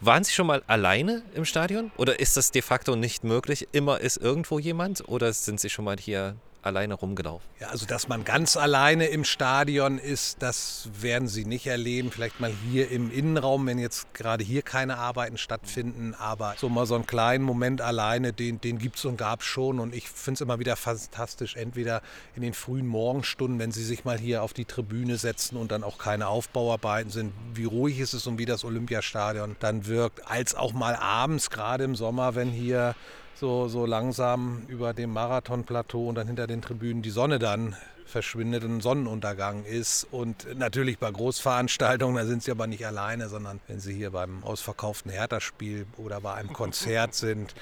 Waren 0.01 0.25
Sie 0.25 0.33
schon 0.33 0.47
mal 0.47 0.63
alleine 0.67 1.23
im 1.35 1.45
Stadion? 1.45 1.91
Oder 1.97 2.21
ist 2.21 2.37
das 2.37 2.51
de 2.51 2.61
facto 2.61 2.97
nicht 2.97 3.25
möglich? 3.25 3.69
Immer 3.73 4.01
ist 4.01 4.19
irgendwo 4.19 4.59
jemand? 4.59 5.09
Oder 5.09 5.33
sind 5.33 5.59
Sie 5.59 5.71
schon 5.71 5.87
mal 5.87 5.97
hier 5.99 6.37
alleine 6.67 6.95
rumgelaufen. 6.95 7.49
Ja, 7.61 7.69
also 7.69 7.87
dass 7.87 8.09
man 8.09 8.25
ganz 8.25 8.57
alleine 8.57 9.07
im 9.07 9.25
Stadion 9.25 9.99
ist, 9.99 10.43
das 10.43 10.89
werden 11.01 11.29
Sie 11.29 11.45
nicht 11.45 11.67
erleben. 11.67 12.11
Vielleicht 12.11 12.41
mal 12.41 12.53
hier 12.71 12.91
im 12.91 13.11
Innenraum, 13.11 13.67
wenn 13.67 13.79
jetzt 13.79 14.13
gerade 14.13 14.45
hier 14.45 14.63
keine 14.63 14.99
Arbeiten 14.99 15.39
stattfinden. 15.39 16.15
Aber 16.15 16.55
so 16.59 16.69
mal 16.69 16.87
so 16.87 16.95
einen 16.95 17.07
kleinen 17.07 17.45
Moment 17.45 17.81
alleine, 17.81 18.33
den, 18.33 18.61
den 18.61 18.79
gibt 18.79 18.97
es 18.97 19.05
und 19.05 19.17
gab 19.17 19.41
es 19.41 19.47
schon. 19.47 19.81
Und 19.81 19.95
ich 19.95 20.09
finde 20.09 20.39
es 20.39 20.41
immer 20.43 20.59
wieder 20.59 20.77
fantastisch, 20.77 21.57
entweder 21.57 22.03
in 22.35 22.43
den 22.43 22.55
frühen 22.55 22.87
Morgenstunden, 22.87 23.59
wenn 23.59 23.73
Sie 23.73 23.85
sich 23.85 24.05
mal 24.05 24.19
hier 24.19 24.43
auf 24.43 24.53
die 24.53 24.65
Tribüne 24.65 25.17
setzen 25.17 25.57
und 25.57 25.71
dann 25.71 25.85
auch 25.85 25.99
keine 25.99 26.29
Aufbauarbeiten 26.29 27.11
sind, 27.11 27.33
wie 27.55 27.65
ruhig 27.65 28.01
ist 28.01 28.13
es 28.13 28.27
und 28.27 28.39
wie 28.39 28.45
das 28.45 28.65
Olympiastadion 28.65 29.57
dann 29.61 29.87
wirkt, 29.87 30.27
als 30.29 30.55
auch 30.55 30.73
mal 30.73 30.97
abends, 30.97 31.51
gerade 31.51 31.85
im 31.85 31.95
Sommer, 31.95 32.35
wenn 32.35 32.51
hier 32.51 32.95
so, 33.39 33.69
so 33.69 33.87
langsam 33.87 34.63
über 34.69 34.95
dem 34.95 35.13
Marathonplateau 35.13 36.09
und 36.09 36.15
dann 36.15 36.27
hinter 36.27 36.47
den 36.47 36.63
Tribünen 36.63 37.03
die 37.03 37.11
Sonne 37.11 37.39
dann 37.39 37.77
verschwindet 38.07 38.65
und 38.65 38.77
ein 38.77 38.81
Sonnenuntergang 38.81 39.65
ist. 39.65 40.07
Und 40.11 40.47
natürlich 40.57 40.99
bei 40.99 41.11
Großveranstaltungen, 41.11 42.17
da 42.17 42.25
sind 42.25 42.43
sie 42.43 42.51
aber 42.51 42.67
nicht 42.67 42.87
alleine, 42.87 43.29
sondern 43.29 43.61
wenn 43.67 43.81
sie 43.81 43.95
hier 43.95 44.11
beim 44.11 44.43
ausverkauften 44.45 45.11
Hertha-Spiel 45.11 45.87
oder 45.97 46.21
bei 46.21 46.35
einem 46.35 46.53
Konzert 46.53 47.15
sind. 47.15 47.55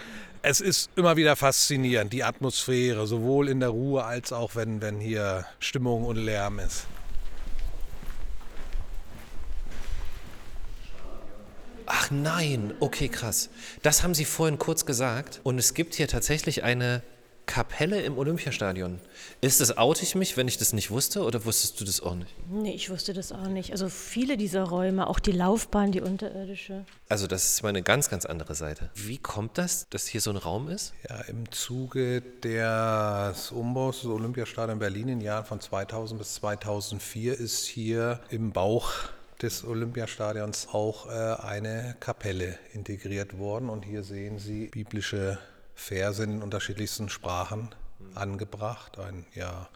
Es 0.43 0.61
ist 0.61 0.90
immer 0.97 1.16
wieder 1.16 1.37
faszinierend, 1.37 2.12
die 2.12 2.23
Atmosphäre, 2.23 3.07
sowohl 3.07 3.49
in 3.49 3.61
der 3.61 3.71
Ruhe 3.71 4.04
als 4.04 4.33
auch 4.33 4.54
wenn, 4.54 4.83
wenn 4.83 5.00
hier 5.00 5.47
Stimmung 5.59 6.04
und 6.04 6.16
Lärm 6.16 6.59
ist. 6.59 6.87
Ach 12.04 12.11
nein, 12.11 12.75
okay, 12.80 13.08
krass. 13.08 13.49
Das 13.82 14.02
haben 14.02 14.12
Sie 14.12 14.26
vorhin 14.26 14.58
kurz 14.58 14.84
gesagt. 14.84 15.40
Und 15.42 15.56
es 15.58 15.73
gibt 15.73 15.94
hier 15.94 16.06
tatsächlich 16.06 16.62
eine 16.62 17.02
Kapelle 17.46 18.02
im 18.02 18.18
Olympiastadion. 18.18 19.00
Ist 19.40 19.62
es 19.62 19.78
outig 19.78 20.14
mich, 20.14 20.37
wenn 20.37 20.46
ich 20.46 20.58
das 20.58 20.75
nicht 20.75 20.90
wusste 20.90 21.23
oder 21.23 21.46
wusstest 21.46 21.80
du 21.80 21.84
das 21.87 22.02
auch 22.02 22.14
nicht? 22.14 22.34
Nee, 22.50 22.75
ich 22.75 22.90
wusste 22.90 23.14
das 23.14 23.32
auch 23.32 23.49
nicht. 23.49 23.70
Also 23.73 23.88
viele 23.88 24.37
dieser 24.37 24.64
Räume, 24.64 25.06
auch 25.06 25.18
die 25.18 25.32
Laufbahn, 25.32 25.92
die 25.92 26.02
unterirdische. 26.02 26.84
Also 27.08 27.26
das 27.26 27.54
ist 27.54 27.62
mal 27.62 27.70
eine 27.70 27.82
ganz, 27.82 28.11
ganz 28.11 28.26
andere 28.26 28.54
Seite. 28.54 28.90
Wie 28.94 29.16
kommt 29.16 29.56
das, 29.56 29.87
dass 29.88 30.06
hier 30.06 30.20
so 30.20 30.28
ein 30.28 30.37
Raum 30.37 30.68
ist? 30.68 30.92
Ja, 31.08 31.23
im 31.23 31.50
Zuge 31.52 32.20
des 32.42 33.50
Umbaus 33.50 34.02
des 34.02 34.11
Olympiastadions 34.11 34.78
Berlin 34.78 35.08
in 35.08 35.18
den 35.18 35.20
Jahren 35.23 35.46
von 35.46 35.58
2000 35.58 36.18
bis 36.18 36.34
2004 36.34 37.38
ist 37.40 37.64
hier 37.64 38.20
im 38.28 38.52
Bauch 38.52 38.92
des 39.42 39.64
Olympiastadions 39.64 40.68
auch 40.72 41.06
äh, 41.06 41.10
eine 41.42 41.96
Kapelle 42.00 42.58
integriert 42.72 43.38
worden. 43.38 43.68
Und 43.68 43.84
hier 43.84 44.02
sehen 44.02 44.38
Sie 44.38 44.66
biblische 44.66 45.38
Verse 45.74 46.22
in 46.22 46.42
unterschiedlichsten 46.42 47.08
Sprachen 47.08 47.74
angebracht. 48.14 48.98
Ein 48.98 49.26
ja, 49.34 49.68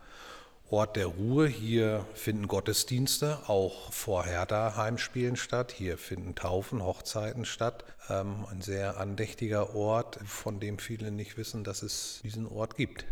Ort 0.71 0.97
der 0.97 1.07
Ruhe. 1.07 1.47
Hier 1.47 2.05
finden 2.15 2.47
Gottesdienste 2.47 3.39
auch 3.47 3.93
vor 3.93 4.25
Hertha-Heimspielen 4.25 5.37
statt. 5.37 5.73
Hier 5.73 5.97
finden 5.97 6.35
Taufen, 6.35 6.85
Hochzeiten 6.85 7.45
statt. 7.47 7.85
Ähm, 8.11 8.47
ein 8.51 8.61
sehr 8.61 8.99
andächtiger 8.99 9.75
Ort, 9.75 10.19
von 10.27 10.61
dem 10.61 10.79
viele 10.79 11.11
nicht 11.11 11.39
wissen, 11.39 11.65
dass 11.65 11.83
es 11.83 12.21
diesen 12.23 12.47
Ort 12.47 12.77
gibt. 12.77 13.07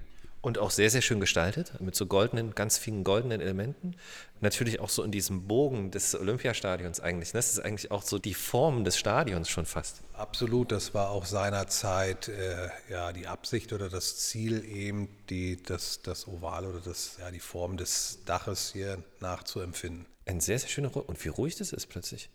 Und 0.46 0.58
auch 0.58 0.70
sehr, 0.70 0.90
sehr 0.90 1.02
schön 1.02 1.18
gestaltet, 1.18 1.72
mit 1.80 1.96
so 1.96 2.06
goldenen, 2.06 2.54
ganz 2.54 2.78
vielen 2.78 3.02
goldenen 3.02 3.40
Elementen. 3.40 3.96
Natürlich 4.40 4.78
auch 4.78 4.90
so 4.90 5.02
in 5.02 5.10
diesem 5.10 5.48
Bogen 5.48 5.90
des 5.90 6.14
Olympiastadions 6.14 7.00
eigentlich. 7.00 7.34
Ne? 7.34 7.38
Das 7.38 7.50
ist 7.50 7.58
eigentlich 7.58 7.90
auch 7.90 8.02
so 8.02 8.20
die 8.20 8.32
Form 8.32 8.84
des 8.84 8.96
Stadions 8.96 9.48
schon 9.50 9.66
fast. 9.66 10.02
Absolut, 10.12 10.70
das 10.70 10.94
war 10.94 11.10
auch 11.10 11.24
seinerzeit 11.24 12.28
äh, 12.28 12.68
ja, 12.88 13.12
die 13.12 13.26
Absicht 13.26 13.72
oder 13.72 13.88
das 13.88 14.18
Ziel, 14.18 14.64
eben 14.64 15.08
die, 15.30 15.60
das, 15.60 16.00
das 16.02 16.28
Oval 16.28 16.66
oder 16.66 16.78
das, 16.78 17.16
ja, 17.18 17.32
die 17.32 17.40
Form 17.40 17.76
des 17.76 18.20
Daches 18.24 18.70
hier 18.72 19.02
nachzuempfinden. 19.18 20.06
Ein 20.26 20.38
sehr, 20.38 20.60
sehr 20.60 20.68
schöner 20.68 20.90
Ruhe. 20.90 21.02
Und 21.02 21.24
wie 21.24 21.28
ruhig 21.28 21.56
das 21.56 21.72
ist 21.72 21.88
plötzlich. 21.88 22.30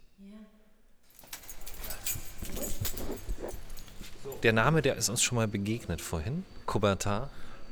Der 4.44 4.52
Name, 4.52 4.82
der 4.82 4.98
ist 4.98 5.08
uns 5.08 5.24
schon 5.24 5.38
mal 5.38 5.48
begegnet 5.48 6.02
vorhin. 6.02 6.44
Coubertin. 6.66 7.30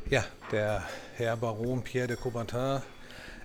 Ja, 0.09 0.23
der 0.51 0.81
Herr 1.17 1.37
Baron 1.37 1.83
Pierre 1.83 2.07
de 2.07 2.17
Coubertin, 2.17 2.81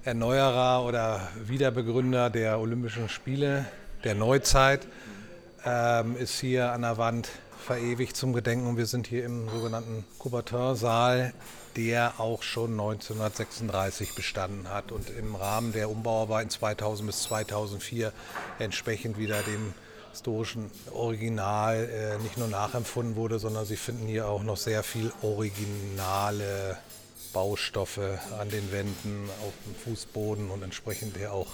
Erneuerer 0.03 0.83
oder 0.87 1.29
Wiederbegründer 1.45 2.31
der 2.31 2.59
Olympischen 2.59 3.11
Spiele 3.11 3.67
der 4.03 4.15
Neuzeit, 4.15 4.89
ähm, 5.67 6.17
ist 6.17 6.41
hier 6.41 6.73
an 6.73 6.81
der 6.81 6.97
Wand 6.97 7.29
verewigt 7.59 8.17
zum 8.17 8.33
Gedenken. 8.33 8.79
Wir 8.79 8.87
sind 8.87 9.07
hier 9.07 9.27
im 9.27 9.47
sogenannten 9.51 10.07
Coubertin-Saal, 10.19 11.35
der 11.77 12.15
auch 12.17 12.43
schon 12.43 12.71
1936 12.71 14.15
bestanden 14.15 14.71
hat 14.71 14.91
und 14.91 15.11
im 15.11 15.35
Rahmen 15.35 15.75
der 15.75 15.91
Umbauarbeiten 15.91 16.49
2000 16.49 17.07
bis 17.07 17.25
2004 17.25 18.11
entsprechend 18.59 19.19
wieder 19.19 19.43
dem 19.43 19.75
historischen 20.15 20.71
Original 20.93 21.89
äh, 21.89 22.23
nicht 22.23 22.39
nur 22.39 22.47
nachempfunden 22.47 23.17
wurde, 23.17 23.41
sondern 23.41 23.67
Sie 23.67 23.77
finden 23.77 24.07
hier 24.07 24.29
auch 24.29 24.45
noch 24.45 24.57
sehr 24.57 24.85
viel 24.85 25.13
originale 25.23 26.79
Baustoffe 27.33 27.99
an 28.39 28.49
den 28.49 28.71
Wänden, 28.71 29.29
auf 29.43 29.53
dem 29.67 29.75
Fußboden 29.75 30.51
und 30.51 30.63
entsprechend 30.63 31.17
hier 31.17 31.33
auch 31.33 31.49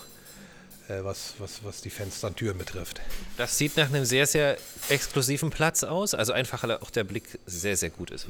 äh, 0.88 1.02
was, 1.02 1.34
was, 1.38 1.64
was 1.64 1.80
die 1.80 1.88
Fenster 1.88 2.28
und 2.28 2.36
Türen 2.36 2.58
betrifft. 2.58 3.00
Das 3.38 3.56
sieht 3.56 3.78
nach 3.78 3.88
einem 3.88 4.04
sehr, 4.04 4.26
sehr 4.26 4.58
exklusiven 4.90 5.48
Platz 5.48 5.82
aus, 5.82 6.12
also 6.12 6.34
einfach 6.34 6.62
auch 6.82 6.90
der 6.90 7.04
Blick 7.04 7.38
sehr, 7.46 7.78
sehr 7.78 7.90
gut 7.90 8.10
ist. 8.10 8.26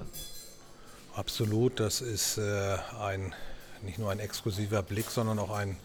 Absolut, 1.17 1.81
das 1.81 2.01
ist 2.01 2.39
äh, 2.39 2.77
ein, 3.01 3.35
nicht 3.83 3.99
nur 3.99 4.13
ein 4.13 4.21
exklusiver 4.21 4.85
Blick, 4.85 5.11
sondern 5.11 5.41
auch 5.41 5.51
ein 5.51 5.77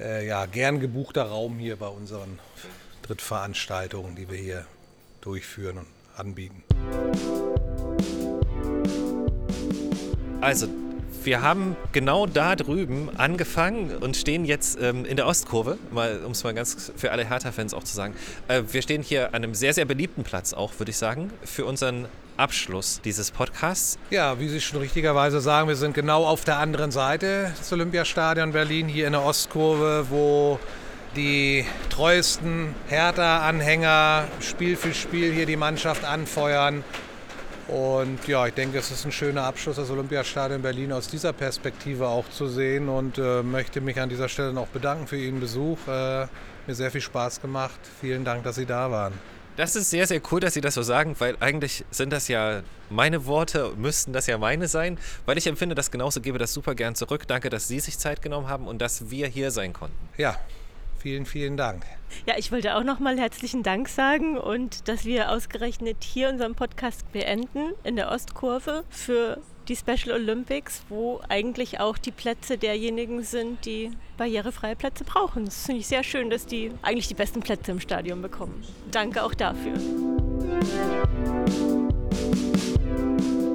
äh, 0.00 0.26
ja, 0.26 0.46
gern 0.46 0.80
gebuchter 0.80 1.22
Raum 1.22 1.60
hier 1.60 1.76
bei 1.76 1.86
unseren 1.86 2.40
Drittveranstaltungen, 3.06 4.16
die 4.16 4.28
wir 4.30 4.38
hier 4.38 4.66
durchführen 5.20 5.78
und 5.78 5.86
anbieten. 6.16 6.62
Also, 10.40 10.68
wir 11.24 11.42
haben 11.42 11.76
genau 11.90 12.26
da 12.26 12.54
drüben 12.54 13.10
angefangen 13.16 13.96
und 13.96 14.16
stehen 14.16 14.44
jetzt 14.44 14.78
ähm, 14.80 15.04
in 15.04 15.16
der 15.16 15.26
Ostkurve, 15.26 15.76
um 15.90 16.30
es 16.30 16.44
mal 16.44 16.54
ganz 16.54 16.92
für 16.96 17.10
alle 17.10 17.28
Hertha-Fans 17.28 17.74
auch 17.74 17.82
zu 17.82 17.96
sagen. 17.96 18.14
Äh, 18.46 18.62
wir 18.70 18.80
stehen 18.80 19.02
hier 19.02 19.28
an 19.28 19.36
einem 19.36 19.54
sehr, 19.54 19.74
sehr 19.74 19.86
beliebten 19.86 20.22
Platz 20.22 20.52
auch, 20.52 20.72
würde 20.78 20.90
ich 20.90 20.96
sagen, 20.96 21.32
für 21.44 21.64
unseren 21.64 22.06
Abschluss 22.36 23.00
dieses 23.04 23.32
Podcasts. 23.32 23.98
Ja, 24.10 24.38
wie 24.38 24.48
Sie 24.48 24.60
schon 24.60 24.78
richtigerweise 24.78 25.40
sagen, 25.40 25.66
wir 25.66 25.74
sind 25.74 25.94
genau 25.94 26.24
auf 26.24 26.44
der 26.44 26.58
anderen 26.58 26.92
Seite 26.92 27.52
des 27.58 27.72
Olympiastadion 27.72 28.52
Berlin, 28.52 28.86
hier 28.86 29.06
in 29.06 29.12
der 29.12 29.24
Ostkurve, 29.24 30.06
wo 30.10 30.60
die 31.16 31.64
treuesten 31.90 32.74
Hertha-Anhänger 32.88 34.28
Spiel 34.40 34.76
für 34.76 34.94
Spiel 34.94 35.32
hier 35.32 35.46
die 35.46 35.56
Mannschaft 35.56 36.04
anfeuern. 36.04 36.84
Und 37.68 38.28
ja, 38.28 38.46
ich 38.46 38.54
denke, 38.54 38.78
es 38.78 38.92
ist 38.92 39.04
ein 39.04 39.12
schöner 39.12 39.42
Abschluss, 39.42 39.76
das 39.76 39.90
Olympiastadion 39.90 40.62
Berlin 40.62 40.92
aus 40.92 41.08
dieser 41.08 41.32
Perspektive 41.32 42.06
auch 42.06 42.28
zu 42.30 42.46
sehen 42.46 42.88
und 42.88 43.18
äh, 43.18 43.42
möchte 43.42 43.80
mich 43.80 43.98
an 44.00 44.08
dieser 44.08 44.28
Stelle 44.28 44.52
noch 44.52 44.68
bedanken 44.68 45.08
für 45.08 45.16
Ihren 45.16 45.40
Besuch. 45.40 45.78
Äh, 45.88 46.26
mir 46.66 46.74
sehr 46.74 46.92
viel 46.92 47.00
Spaß 47.00 47.40
gemacht. 47.40 47.80
Vielen 48.00 48.24
Dank, 48.24 48.44
dass 48.44 48.56
Sie 48.56 48.66
da 48.66 48.90
waren. 48.90 49.14
Das 49.56 49.74
ist 49.74 49.90
sehr, 49.90 50.06
sehr 50.06 50.20
cool, 50.30 50.40
dass 50.40 50.54
Sie 50.54 50.60
das 50.60 50.74
so 50.74 50.82
sagen, 50.82 51.16
weil 51.18 51.36
eigentlich 51.40 51.84
sind 51.90 52.12
das 52.12 52.28
ja 52.28 52.62
meine 52.90 53.24
Worte, 53.26 53.72
müssten 53.76 54.12
das 54.12 54.26
ja 54.26 54.36
meine 54.36 54.68
sein, 54.68 54.98
weil 55.24 55.38
ich 55.38 55.46
empfinde 55.46 55.74
das 55.74 55.90
genauso, 55.90 56.20
gebe 56.20 56.38
das 56.38 56.52
super 56.52 56.74
gern 56.74 56.94
zurück. 56.94 57.26
Danke, 57.26 57.48
dass 57.48 57.66
Sie 57.66 57.80
sich 57.80 57.98
Zeit 57.98 58.20
genommen 58.20 58.48
haben 58.48 58.68
und 58.68 58.82
dass 58.82 59.10
wir 59.10 59.26
hier 59.26 59.50
sein 59.50 59.72
konnten. 59.72 59.96
Ja, 60.18 60.38
Vielen, 61.06 61.24
vielen 61.24 61.56
Dank. 61.56 61.84
Ja, 62.26 62.34
ich 62.36 62.50
wollte 62.50 62.74
auch 62.74 62.82
nochmal 62.82 63.16
herzlichen 63.16 63.62
Dank 63.62 63.88
sagen 63.88 64.36
und 64.36 64.88
dass 64.88 65.04
wir 65.04 65.30
ausgerechnet 65.30 65.98
hier 66.02 66.28
unseren 66.28 66.56
Podcast 66.56 67.12
beenden 67.12 67.74
in 67.84 67.94
der 67.94 68.10
Ostkurve 68.10 68.82
für 68.90 69.38
die 69.68 69.76
Special 69.76 70.10
Olympics, 70.10 70.82
wo 70.88 71.20
eigentlich 71.28 71.78
auch 71.78 71.96
die 71.96 72.10
Plätze 72.10 72.58
derjenigen 72.58 73.22
sind, 73.22 73.64
die 73.66 73.92
barrierefreie 74.16 74.74
Plätze 74.74 75.04
brauchen. 75.04 75.44
Das 75.44 75.66
finde 75.66 75.82
ich 75.82 75.86
sehr 75.86 76.02
schön, 76.02 76.28
dass 76.28 76.44
die 76.44 76.72
eigentlich 76.82 77.06
die 77.06 77.14
besten 77.14 77.38
Plätze 77.38 77.70
im 77.70 77.78
Stadion 77.78 78.20
bekommen. 78.20 78.64
Danke 78.90 79.22
auch 79.22 79.34
dafür. 79.34 79.74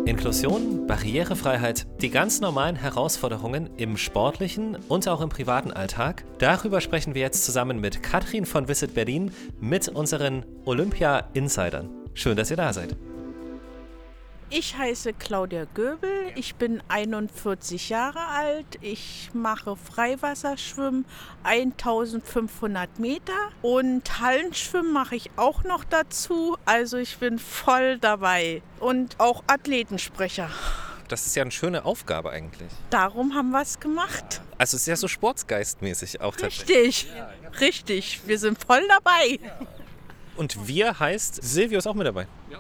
Inklusion, 0.06 0.88
Barrierefreiheit, 0.88 1.86
die 2.02 2.10
ganz 2.10 2.42
normalen 2.42 2.76
Herausforderungen 2.76 3.70
im 3.78 3.98
sportlichen 3.98 4.78
und 4.88 5.08
auch 5.08 5.22
im 5.22 5.30
privaten 5.30 5.72
Alltag. 5.72 6.26
Darüber 6.40 6.82
sprechen 6.82 7.14
wir 7.14 7.22
jetzt 7.22 7.46
zusammen 7.46 7.80
mit 7.80 8.02
Katrin 8.02 8.46
von 8.46 8.68
Visit 8.68 8.96
Berlin, 8.96 9.32
mit 9.60 9.90
unseren 9.90 10.44
Olympia-Insidern. 10.66 11.90
Schön, 12.16 12.36
dass 12.36 12.50
ihr 12.50 12.58
da 12.58 12.74
seid. 12.74 12.98
Ich 14.54 14.78
heiße 14.78 15.14
Claudia 15.14 15.64
Göbel, 15.64 16.34
ich 16.36 16.56
bin 16.56 16.84
41 16.90 17.88
Jahre 17.88 18.20
alt, 18.28 18.66
ich 18.82 19.30
mache 19.34 19.78
Freiwasserschwimmen 19.78 21.06
1500 21.44 23.00
Meter 23.00 23.32
und 23.62 24.20
Hallenschwimmen 24.20 24.92
mache 24.92 25.16
ich 25.16 25.32
auch 25.38 25.64
noch 25.64 25.86
dazu, 25.86 26.58
also 26.66 26.98
ich 26.98 27.18
bin 27.18 27.40
voll 27.40 27.98
dabei 27.98 28.62
und 28.82 29.18
auch 29.22 29.42
Athletensprecher. 29.48 30.50
Das 31.08 31.26
ist 31.26 31.36
ja 31.38 31.44
eine 31.44 31.52
schöne 31.52 31.86
Aufgabe 31.86 32.32
eigentlich. 32.32 32.74
Darum 32.90 33.34
haben 33.34 33.52
wir 33.52 33.62
es 33.62 33.80
gemacht. 33.80 34.42
Also 34.58 34.76
es 34.76 34.84
ist 34.84 34.88
ja 34.88 34.98
so 34.98 35.08
sportsgeistmäßig 35.08 36.20
auch 36.20 36.36
tatsächlich. 36.36 37.08
Richtig, 37.08 37.62
richtig. 37.62 38.22
Wir 38.26 38.38
sind 38.38 38.62
voll 38.62 38.86
dabei. 38.90 39.40
Und 40.36 40.68
wir 40.68 41.00
heißt, 41.00 41.42
Silvio 41.42 41.78
ist 41.78 41.88
auch 41.88 41.94
mit 41.94 42.06
dabei. 42.06 42.28
Ja. 42.50 42.60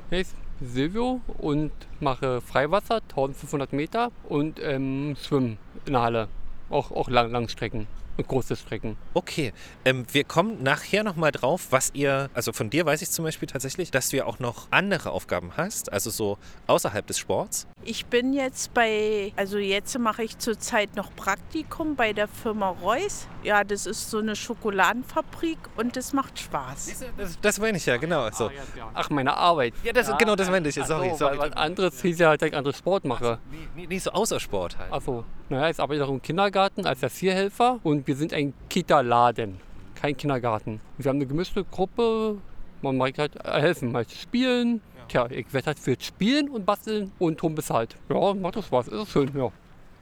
Silvio 0.61 1.21
und 1.39 1.71
mache 1.99 2.41
Freiwasser, 2.41 3.01
1500 3.09 3.73
Meter 3.73 4.11
und 4.29 4.59
ähm, 4.63 5.15
Schwimmen 5.19 5.57
in 5.85 5.93
der 5.93 6.01
Halle. 6.03 6.27
Auch, 6.69 6.91
auch 6.91 7.09
Lang 7.09 7.31
Langstrecken. 7.31 7.87
Große 8.17 8.55
Strecken. 8.55 8.97
Okay, 9.13 9.53
ähm, 9.85 10.05
wir 10.11 10.23
kommen 10.23 10.63
nachher 10.63 11.03
nochmal 11.03 11.31
drauf, 11.31 11.67
was 11.71 11.91
ihr, 11.93 12.29
also 12.33 12.53
von 12.53 12.69
dir 12.69 12.85
weiß 12.85 13.01
ich 13.01 13.11
zum 13.11 13.25
Beispiel 13.25 13.47
tatsächlich, 13.47 13.91
dass 13.91 14.09
du 14.09 14.17
ja 14.17 14.25
auch 14.25 14.39
noch 14.39 14.67
andere 14.71 15.11
Aufgaben 15.11 15.51
hast, 15.57 15.91
also 15.91 16.09
so 16.09 16.37
außerhalb 16.67 17.05
des 17.07 17.17
Sports. 17.17 17.67
Ich 17.83 18.05
bin 18.05 18.33
jetzt 18.33 18.73
bei, 18.73 19.33
also 19.35 19.57
jetzt 19.57 19.97
mache 19.97 20.23
ich 20.23 20.37
zurzeit 20.37 20.95
noch 20.95 21.15
Praktikum 21.15 21.95
bei 21.95 22.13
der 22.13 22.27
Firma 22.27 22.69
Reuss. 22.69 23.27
Ja, 23.43 23.63
das 23.63 23.85
ist 23.85 24.09
so 24.11 24.19
eine 24.19 24.35
Schokoladenfabrik 24.35 25.57
und 25.77 25.95
das 25.95 26.13
macht 26.13 26.39
Spaß. 26.39 27.03
Das, 27.17 27.39
das 27.41 27.59
meine 27.59 27.77
ich 27.77 27.85
ja, 27.85 27.97
genau. 27.97 28.29
So. 28.31 28.47
Ah, 28.47 28.51
ja, 28.51 28.61
ja. 28.77 28.91
Ach, 28.93 29.09
meine 29.09 29.35
Arbeit. 29.35 29.73
Ja, 29.83 29.93
das, 29.93 30.15
genau 30.17 30.35
das 30.35 30.49
meinte 30.49 30.69
ich. 30.69 30.79
Ach 30.79 30.85
Sorry, 30.85 31.09
so, 31.11 31.17
sorry. 31.17 31.39
Weil 31.39 31.51
was 31.51 31.57
anderes 31.57 32.01
hieß 32.01 32.19
ja 32.19 32.29
halt, 32.29 32.41
dass 32.41 32.49
ich 32.49 32.55
andere 32.55 32.73
Sport 32.73 33.05
mache. 33.05 33.39
Nee, 33.49 33.57
nee, 33.75 33.87
nee, 33.87 33.99
so 33.99 34.11
außer 34.11 34.39
Sport 34.39 34.77
halt. 34.77 34.91
Achso, 34.91 35.25
naja, 35.51 35.69
ich 35.69 35.79
arbeite 35.79 36.05
auch 36.05 36.09
im 36.09 36.21
Kindergarten 36.21 36.85
als 36.85 37.03
Erzieherhelfer 37.03 37.79
und 37.83 38.07
wir 38.07 38.15
sind 38.15 38.33
ein 38.33 38.53
Kita-Laden, 38.69 39.59
kein 39.95 40.15
Kindergarten. 40.15 40.79
Wir 40.97 41.09
haben 41.09 41.17
eine 41.17 41.27
gemischte 41.27 41.63
Gruppe, 41.65 42.37
man 42.81 42.97
mag 42.97 43.17
halt 43.17 43.33
helfen, 43.43 43.93
halt 43.93 44.09
spielen. 44.11 44.81
Tja, 45.09 45.27
ich 45.29 45.53
werde 45.53 45.67
halt 45.67 45.79
für 45.79 45.95
Spielen 45.99 46.49
und 46.49 46.65
Basteln 46.65 47.11
und 47.19 47.41
Home 47.41 47.55
bezahlt. 47.55 47.97
Ja, 48.09 48.33
macht 48.33 48.55
doch 48.55 48.65
Spaß, 48.65 48.87
ist 48.87 49.11
schön, 49.11 49.29
ja. 49.35 49.51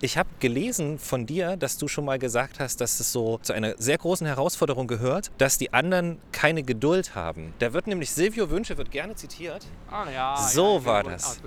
Ich 0.02 0.18
habe 0.18 0.30
gelesen 0.40 0.98
von 1.00 1.26
dir, 1.26 1.58
dass 1.58 1.78
du 1.78 1.88
schon 1.90 2.06
mal 2.06 2.20
gesagt 2.20 2.60
hast, 2.60 2.80
dass 2.80 3.00
es 3.00 3.12
so 3.12 3.40
zu 3.42 3.52
einer 3.52 3.74
sehr 3.80 3.98
großen 3.98 4.26
Herausforderung 4.28 4.88
gehört, 4.88 5.32
dass 5.40 5.58
die 5.58 5.74
anderen 5.74 6.20
keine 6.32 6.64
Geduld 6.64 7.16
haben. 7.16 7.54
Da 7.60 7.74
wird 7.74 7.88
nämlich 7.88 8.12
Silvio 8.12 8.50
Wünsche 8.50 8.78
wird 8.78 8.92
gerne 8.92 9.16
zitiert. 9.16 9.66
Ah, 9.92 10.06
ja, 10.14 10.38
So 10.38 10.86
war 10.86 11.04
das. 11.04 11.42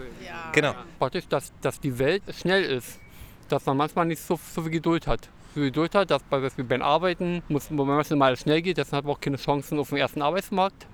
Genau. 0.52 0.74
Praktisch, 0.98 1.28
dass, 1.28 1.52
dass 1.62 1.80
die 1.80 1.98
Welt 1.98 2.22
schnell 2.36 2.64
ist, 2.64 2.98
dass 3.52 3.66
man 3.66 3.76
manchmal 3.76 4.06
nicht 4.06 4.22
so, 4.22 4.38
so 4.54 4.62
viel 4.62 4.70
Geduld 4.70 5.06
hat. 5.06 5.28
So 5.54 5.60
viel 5.60 5.64
Geduld 5.64 5.94
hat, 5.94 6.10
dass 6.10 6.22
bei, 6.22 6.40
beispielsweise 6.40 6.68
beim 6.68 6.82
Arbeiten, 6.82 7.42
muss, 7.48 7.70
man 7.70 7.86
manchmal 7.86 8.36
schnell 8.36 8.62
geht, 8.62 8.78
deshalb 8.78 8.98
hat 8.98 9.04
man 9.04 9.16
auch 9.16 9.20
keine 9.20 9.36
Chancen 9.36 9.78
auf 9.78 9.90
dem 9.90 9.98
ersten 9.98 10.22
Arbeitsmarkt. 10.22 10.86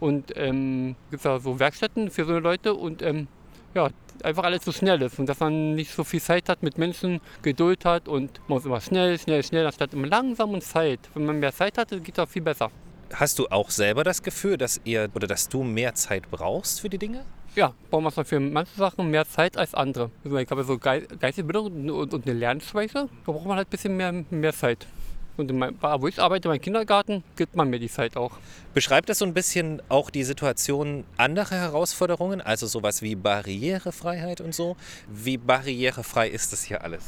Und 0.00 0.32
ähm, 0.36 0.96
gibt 1.10 1.24
da 1.24 1.38
so 1.38 1.58
Werkstätten 1.58 2.10
für 2.10 2.24
so 2.24 2.38
Leute 2.38 2.74
und 2.74 3.02
ähm, 3.02 3.28
ja, 3.74 3.88
einfach 4.22 4.44
alles 4.44 4.64
so 4.64 4.72
schnell 4.72 5.00
ist 5.02 5.18
und 5.18 5.26
dass 5.26 5.40
man 5.40 5.74
nicht 5.74 5.92
so 5.92 6.04
viel 6.04 6.20
Zeit 6.20 6.48
hat 6.48 6.62
mit 6.62 6.78
Menschen, 6.78 7.20
Geduld 7.42 7.84
hat 7.84 8.08
und 8.08 8.40
man 8.48 8.56
muss 8.56 8.64
immer 8.64 8.80
schnell, 8.80 9.18
schnell, 9.18 9.42
schnell, 9.42 9.66
anstatt 9.66 9.94
immer 9.94 10.06
langsam 10.06 10.50
und 10.50 10.62
Zeit. 10.62 11.00
Wenn 11.14 11.26
man 11.26 11.40
mehr 11.40 11.52
Zeit 11.52 11.78
hat, 11.78 11.90
geht 12.02 12.18
auch 12.18 12.28
viel 12.28 12.42
besser. 12.42 12.70
Hast 13.12 13.38
du 13.38 13.46
auch 13.48 13.70
selber 13.70 14.04
das 14.04 14.22
Gefühl, 14.22 14.56
dass 14.56 14.80
ihr 14.84 15.08
oder 15.14 15.26
dass 15.26 15.48
du 15.48 15.62
mehr 15.62 15.94
Zeit 15.94 16.30
brauchst 16.30 16.80
für 16.80 16.88
die 16.88 16.98
Dinge? 16.98 17.24
Ja, 17.54 17.74
braucht 17.90 18.16
man 18.16 18.24
für 18.24 18.40
manche 18.40 18.74
Sachen 18.76 19.10
mehr 19.10 19.26
Zeit 19.26 19.58
als 19.58 19.74
andere. 19.74 20.10
Also 20.24 20.38
ich 20.38 20.50
habe 20.50 20.64
so 20.64 20.78
Ge- 20.78 21.06
geistige 21.20 21.46
Bildung 21.46 21.90
und, 21.90 22.14
und 22.14 22.26
eine 22.26 22.38
Lernschwäche. 22.38 23.08
Da 23.26 23.32
braucht 23.32 23.44
man 23.46 23.58
halt 23.58 23.68
ein 23.68 23.70
bisschen 23.70 23.96
mehr, 23.96 24.24
mehr 24.30 24.54
Zeit. 24.54 24.86
Und 25.36 25.50
in 25.50 25.58
mein, 25.58 25.76
wo 25.80 26.08
ich 26.08 26.18
arbeite, 26.20 26.48
mein 26.48 26.60
Kindergarten, 26.60 27.24
gibt 27.36 27.54
man 27.56 27.68
mir 27.68 27.78
die 27.78 27.88
Zeit 27.90 28.16
auch. 28.16 28.32
Beschreibt 28.74 29.08
das 29.08 29.18
so 29.18 29.24
ein 29.26 29.34
bisschen 29.34 29.82
auch 29.88 30.10
die 30.10 30.24
Situation 30.24 31.04
anderer 31.16 31.56
Herausforderungen, 31.56 32.40
also 32.40 32.66
sowas 32.66 33.02
wie 33.02 33.14
Barrierefreiheit 33.14 34.40
und 34.40 34.54
so? 34.54 34.76
Wie 35.08 35.36
barrierefrei 35.36 36.28
ist 36.28 36.52
das 36.52 36.62
hier 36.62 36.82
alles? 36.84 37.02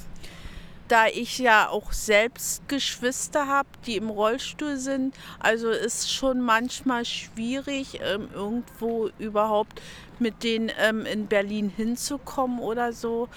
Da 0.88 1.06
ich 1.06 1.38
ja 1.38 1.70
auch 1.70 1.92
selbst 1.92 2.68
Geschwister 2.68 3.48
habe, 3.48 3.68
die 3.86 3.96
im 3.96 4.10
Rollstuhl 4.10 4.76
sind, 4.76 5.14
also 5.38 5.70
ist 5.70 6.12
schon 6.12 6.42
manchmal 6.42 7.06
schwierig, 7.06 8.00
ähm, 8.02 8.28
irgendwo 8.34 9.08
überhaupt 9.18 9.80
mit 10.18 10.42
denen 10.42 10.70
ähm, 10.78 11.06
in 11.06 11.26
Berlin 11.26 11.72
hinzukommen 11.74 12.58
oder 12.60 12.92
so, 12.92 13.28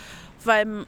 weil 0.44 0.86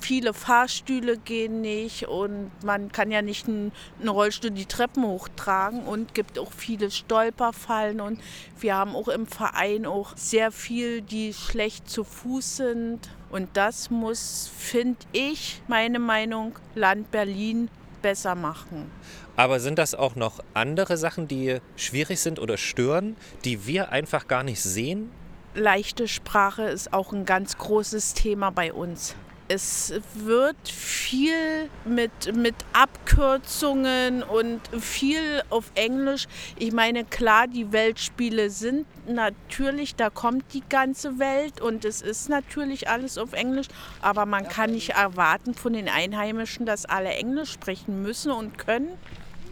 viele 0.00 0.32
Fahrstühle 0.32 1.18
gehen 1.18 1.60
nicht 1.60 2.08
und 2.08 2.50
man 2.64 2.90
kann 2.90 3.10
ja 3.10 3.22
nicht 3.22 3.46
einen, 3.46 3.72
einen 4.00 4.08
Rollstuhl 4.08 4.50
die 4.50 4.66
Treppen 4.66 5.04
hochtragen 5.04 5.84
und 5.84 6.14
gibt 6.14 6.38
auch 6.38 6.52
viele 6.52 6.90
Stolperfallen 6.90 8.00
und 8.00 8.20
wir 8.58 8.74
haben 8.74 8.96
auch 8.96 9.08
im 9.08 9.26
Verein 9.26 9.86
auch 9.86 10.16
sehr 10.16 10.52
viel, 10.52 11.02
die 11.02 11.34
schlecht 11.34 11.88
zu 11.88 12.02
Fuß 12.02 12.56
sind 12.56 13.10
und 13.30 13.48
das 13.54 13.90
muss, 13.90 14.50
finde 14.56 14.98
ich, 15.12 15.62
meine 15.68 15.98
Meinung, 15.98 16.54
Land 16.74 17.10
Berlin 17.10 17.68
besser 18.02 18.34
machen. 18.34 18.90
Aber 19.36 19.60
sind 19.60 19.78
das 19.78 19.94
auch 19.94 20.16
noch 20.16 20.40
andere 20.54 20.96
Sachen, 20.96 21.28
die 21.28 21.58
schwierig 21.76 22.20
sind 22.20 22.38
oder 22.38 22.56
stören, 22.56 23.16
die 23.44 23.66
wir 23.66 23.92
einfach 23.92 24.26
gar 24.26 24.42
nicht 24.42 24.62
sehen? 24.62 25.10
Leichte 25.54 26.08
Sprache 26.08 26.64
ist 26.64 26.92
auch 26.92 27.12
ein 27.12 27.24
ganz 27.24 27.56
großes 27.58 28.14
Thema 28.14 28.50
bei 28.50 28.72
uns. 28.72 29.14
Es 29.50 29.94
wird 30.14 30.68
viel 30.68 31.70
mit, 31.86 32.36
mit 32.36 32.54
Abkürzungen 32.74 34.22
und 34.22 34.60
viel 34.78 35.42
auf 35.48 35.72
Englisch. 35.74 36.26
Ich 36.58 36.70
meine, 36.72 37.06
klar, 37.06 37.46
die 37.46 37.72
Weltspiele 37.72 38.50
sind 38.50 38.86
natürlich, 39.08 39.94
da 39.94 40.10
kommt 40.10 40.52
die 40.52 40.62
ganze 40.68 41.18
Welt 41.18 41.62
und 41.62 41.86
es 41.86 42.02
ist 42.02 42.28
natürlich 42.28 42.90
alles 42.90 43.16
auf 43.16 43.32
Englisch, 43.32 43.68
aber 44.02 44.26
man 44.26 44.46
kann 44.46 44.72
nicht 44.72 44.90
erwarten 44.90 45.54
von 45.54 45.72
den 45.72 45.88
Einheimischen, 45.88 46.66
dass 46.66 46.84
alle 46.84 47.14
Englisch 47.14 47.52
sprechen 47.52 48.02
müssen 48.02 48.30
und 48.32 48.58
können. 48.58 48.98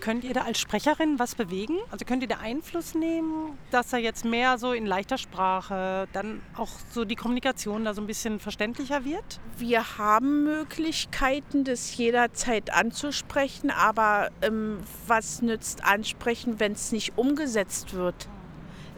Könnt 0.00 0.24
ihr 0.24 0.34
da 0.34 0.42
als 0.42 0.58
Sprecherin 0.58 1.18
was 1.18 1.34
bewegen? 1.34 1.78
Also 1.90 2.04
könnt 2.04 2.22
ihr 2.22 2.28
da 2.28 2.38
Einfluss 2.38 2.94
nehmen, 2.94 3.58
dass 3.70 3.90
da 3.90 3.96
jetzt 3.96 4.24
mehr 4.24 4.58
so 4.58 4.72
in 4.72 4.86
leichter 4.86 5.18
Sprache, 5.18 6.06
dann 6.12 6.42
auch 6.56 6.70
so 6.92 7.04
die 7.04 7.16
Kommunikation 7.16 7.84
da 7.84 7.94
so 7.94 8.00
ein 8.00 8.06
bisschen 8.06 8.38
verständlicher 8.38 9.04
wird? 9.04 9.40
Wir 9.58 9.98
haben 9.98 10.44
Möglichkeiten, 10.44 11.64
das 11.64 11.96
jederzeit 11.96 12.72
anzusprechen, 12.72 13.70
aber 13.70 14.30
ähm, 14.42 14.78
was 15.06 15.42
nützt 15.42 15.84
ansprechen, 15.84 16.60
wenn 16.60 16.72
es 16.72 16.92
nicht 16.92 17.16
umgesetzt 17.16 17.94
wird? 17.94 18.28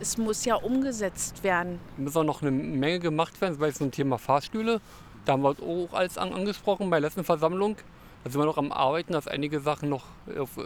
Es 0.01 0.17
muss 0.19 0.45
ja 0.45 0.55
umgesetzt 0.55 1.43
werden. 1.43 1.81
muss 1.97 2.17
auch 2.17 2.25
noch 2.25 2.43
eine 2.43 2.51
Menge 2.51 3.01
gemacht 3.01 3.41
werden, 3.41 3.59
bei 3.59 3.71
so 3.71 3.85
einem 3.85 3.91
Thema 3.91 4.19
Fahrstühle. 4.19 4.81
Da 5.25 5.33
haben 5.33 5.43
wir 5.43 5.51
auch 5.51 5.93
alles 5.93 6.17
an, 6.17 6.33
angesprochen 6.33 6.89
bei 6.91 7.01
der 7.01 7.09
letzten 7.09 7.25
Versammlung. 7.25 7.77
Da 8.25 8.31
sind 8.31 8.41
wir 8.41 8.47
noch 8.47 8.59
am 8.59 8.73
Arbeiten, 8.73 9.13
dass 9.13 9.29
einige 9.29 9.61
Sachen 9.61 9.89
noch, 9.89 10.05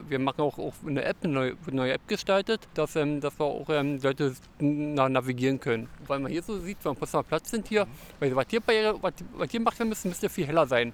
wir 0.08 0.18
machen 0.18 0.40
auch, 0.40 0.58
auch 0.58 0.74
eine 0.86 1.04
App, 1.04 1.18
eine 1.22 1.32
neue, 1.32 1.56
eine 1.66 1.76
neue 1.76 1.92
App 1.92 2.08
gestaltet, 2.08 2.66
dass, 2.74 2.96
ähm, 2.96 3.20
dass 3.20 3.38
wir 3.38 3.44
auch 3.44 3.68
ähm, 3.68 4.00
Leute 4.02 4.34
na, 4.58 5.08
navigieren 5.08 5.60
können. 5.60 5.88
Weil 6.06 6.20
man 6.20 6.32
hier 6.32 6.42
so 6.42 6.58
sieht, 6.58 6.78
wenn 6.78 6.86
wir 6.86 6.90
am 6.90 6.96
Potsdamer 6.96 7.24
Platz 7.24 7.50
sind 7.50 7.68
hier, 7.68 7.86
weil 8.18 8.34
was 8.34 8.46
hier, 8.48 8.60
Barriere, 8.60 9.00
was, 9.02 9.12
was 9.36 9.50
hier 9.50 9.60
gemacht 9.60 9.78
werden 9.78 9.90
müsste, 9.90 10.08
müsste 10.08 10.28
viel 10.28 10.46
heller 10.46 10.66
sein. 10.66 10.92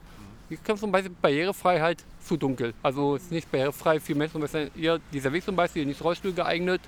Hier 0.49 0.59
kommt 0.67 0.81
zum 0.81 0.91
Beispiel 0.91 1.15
Barrierefreiheit 1.23 2.05
zu 2.21 2.37
dunkel. 2.37 2.75
Also 2.83 3.17
es 3.17 3.25
ist 3.25 3.33
nicht 3.33 3.51
barrierefrei 3.53 4.01
für 4.01 4.15
Menschen, 4.15 4.43
hier, 4.75 4.99
dieser 5.13 5.33
Weg 5.33 5.45
zum 5.45 5.55
Beispiel, 5.55 5.87
nicht 5.87 6.03
Rollstuhl 6.03 6.33
geeignet. 6.33 6.81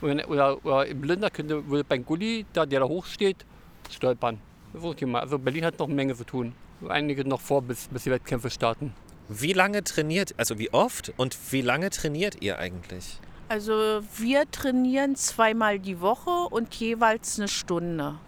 Oder, 0.00 0.28
oder, 0.28 0.64
oder 0.64 0.86
im 0.86 1.00
Blinder 1.00 1.30
könnte 1.30 1.66
würde 1.68 1.84
beim 1.84 2.04
Gully, 2.04 2.44
da, 2.52 2.66
der 2.66 2.80
da 2.80 2.86
hoch 2.88 3.06
steht, 3.06 3.44
stolpern. 3.90 4.40
Ist 4.74 4.96
Thema. 4.96 5.20
Also 5.20 5.38
Berlin 5.38 5.66
hat 5.66 5.78
noch 5.78 5.86
eine 5.86 5.94
Menge 5.94 6.14
zu 6.16 6.24
tun. 6.24 6.54
Einige 6.88 7.24
noch 7.28 7.40
vor, 7.40 7.62
bis, 7.62 7.88
bis 7.88 8.04
die 8.04 8.10
Wettkämpfe 8.10 8.50
starten. 8.50 8.92
Wie 9.40 9.54
lange 9.54 9.82
trainiert, 9.82 10.34
also 10.36 10.58
wie 10.58 10.72
oft 10.74 11.14
und 11.16 11.36
wie 11.52 11.62
lange 11.62 11.88
trainiert 11.88 12.42
ihr 12.42 12.58
eigentlich? 12.58 13.18
Also 13.48 14.02
wir 14.18 14.50
trainieren 14.50 15.16
zweimal 15.16 15.78
die 15.78 16.00
Woche 16.02 16.30
und 16.50 16.74
jeweils 16.74 17.38
eine 17.38 17.48
Stunde. 17.48 18.18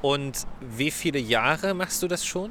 Und 0.00 0.46
wie 0.60 0.90
viele 0.90 1.18
Jahre 1.18 1.74
machst 1.74 2.02
du 2.02 2.08
das 2.08 2.24
schon? 2.24 2.50